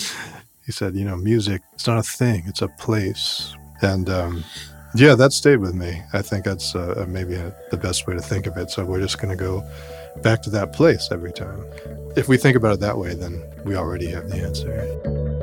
He 0.66 0.72
said, 0.72 0.96
you 0.96 1.06
know, 1.06 1.18
music, 1.18 1.62
it's 1.74 1.88
not 1.88 1.98
a 1.98 2.04
thing, 2.04 2.44
it's 2.46 2.62
a 2.62 2.68
place. 2.68 3.56
And 3.82 4.10
um, 4.10 4.44
yeah, 4.96 5.16
that 5.16 5.34
stayed 5.34 5.58
with 5.58 5.74
me. 5.74 6.02
I 6.14 6.22
think 6.22 6.46
that's 6.46 6.76
uh, 6.76 7.06
maybe 7.08 7.36
uh 7.36 7.52
the 7.72 7.78
best 7.78 8.08
way 8.08 8.14
to 8.14 8.22
think 8.22 8.46
of 8.46 8.58
it. 8.58 8.70
So 8.70 8.86
we're 8.86 9.00
just 9.00 9.20
going 9.20 9.36
to 9.36 9.42
go 9.42 9.68
back 10.22 10.42
to 10.44 10.50
that 10.52 10.74
place 10.74 11.10
every 11.12 11.32
time. 11.32 11.64
If 12.16 12.28
we 12.28 12.38
think 12.38 12.56
about 12.56 12.74
it 12.76 12.80
that 12.82 12.98
way, 12.98 13.16
then 13.16 13.42
we 13.66 13.76
already 13.76 14.08
have 14.08 14.30
the 14.30 14.38
answer. 14.38 15.41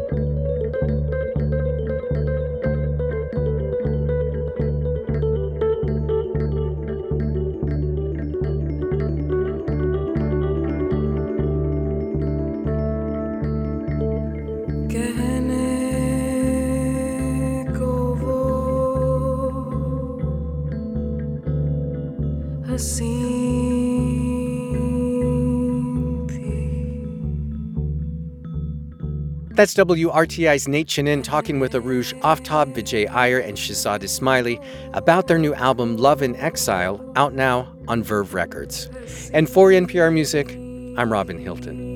That's 29.59 29.74
WRTI's 29.74 30.68
Nate 30.68 30.87
Chinen 30.87 31.24
talking 31.24 31.59
with 31.59 31.72
Arooj 31.72 32.16
Aftab, 32.20 32.74
Vijay 32.74 33.11
Iyer, 33.11 33.41
and 33.41 33.57
Shahzad 33.57 34.05
Ismaily 34.05 34.64
about 34.95 35.26
their 35.26 35.37
new 35.37 35.53
album 35.53 35.97
Love 35.97 36.22
in 36.22 36.37
Exile, 36.37 37.05
out 37.16 37.35
now 37.35 37.66
on 37.89 38.05
Verve 38.05 38.35
Records. 38.35 38.89
And 39.33 39.51
for 39.51 39.70
NPR 39.70 40.14
Music, 40.14 40.51
I'm 40.97 41.12
Robin 41.12 41.39
Hilton. 41.41 41.88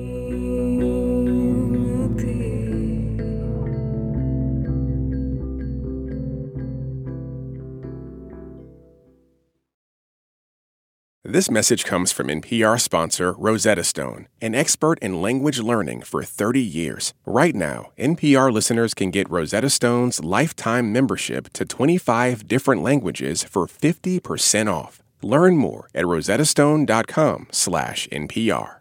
This 11.33 11.49
message 11.49 11.85
comes 11.85 12.11
from 12.11 12.27
NPR 12.27 12.79
sponsor 12.79 13.31
Rosetta 13.31 13.83
Stone, 13.83 14.27
an 14.39 14.53
expert 14.53 14.99
in 14.99 15.19
language 15.19 15.57
learning 15.57 16.03
for 16.03 16.23
30 16.23 16.61
years. 16.61 17.15
Right 17.25 17.55
now, 17.55 17.89
NPR 17.97 18.53
listeners 18.53 18.93
can 18.93 19.09
get 19.09 19.31
Rosetta 19.31 19.71
Stone's 19.71 20.23
lifetime 20.23 20.93
membership 20.93 21.51
to 21.53 21.65
25 21.65 22.47
different 22.47 22.83
languages 22.83 23.41
for 23.41 23.65
50% 23.65 24.71
off. 24.71 25.01
Learn 25.23 25.57
more 25.57 25.89
at 25.95 26.05
rosettastone.com/npr. 26.05 28.75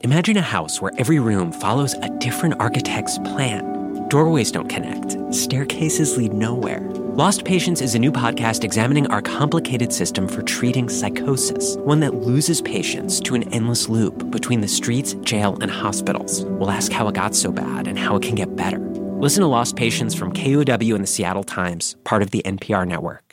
Imagine 0.00 0.36
a 0.36 0.42
house 0.42 0.82
where 0.82 0.92
every 0.98 1.20
room 1.20 1.52
follows 1.52 1.94
a 2.02 2.08
different 2.18 2.56
architect's 2.58 3.18
plan. 3.18 4.08
Doorways 4.08 4.50
don't 4.50 4.68
connect, 4.68 5.16
staircases 5.32 6.16
lead 6.16 6.32
nowhere. 6.32 6.90
Lost 7.20 7.44
Patients 7.44 7.82
is 7.82 7.94
a 7.94 7.98
new 7.98 8.10
podcast 8.10 8.64
examining 8.64 9.06
our 9.08 9.20
complicated 9.20 9.92
system 9.92 10.26
for 10.26 10.40
treating 10.40 10.88
psychosis, 10.88 11.76
one 11.76 12.00
that 12.00 12.14
loses 12.14 12.62
patients 12.62 13.20
to 13.20 13.34
an 13.34 13.42
endless 13.52 13.90
loop 13.90 14.30
between 14.30 14.62
the 14.62 14.66
streets, 14.66 15.12
jail, 15.20 15.58
and 15.60 15.70
hospitals. 15.70 16.46
We'll 16.46 16.70
ask 16.70 16.90
how 16.90 17.08
it 17.08 17.14
got 17.14 17.34
so 17.34 17.52
bad 17.52 17.86
and 17.86 17.98
how 17.98 18.16
it 18.16 18.22
can 18.22 18.36
get 18.36 18.56
better. 18.56 18.78
Listen 18.78 19.42
to 19.42 19.48
Lost 19.48 19.76
Patients 19.76 20.14
from 20.14 20.32
KUOW 20.32 20.94
and 20.94 21.04
the 21.04 21.06
Seattle 21.06 21.44
Times, 21.44 21.94
part 22.04 22.22
of 22.22 22.30
the 22.30 22.40
NPR 22.46 22.88
network. 22.88 23.29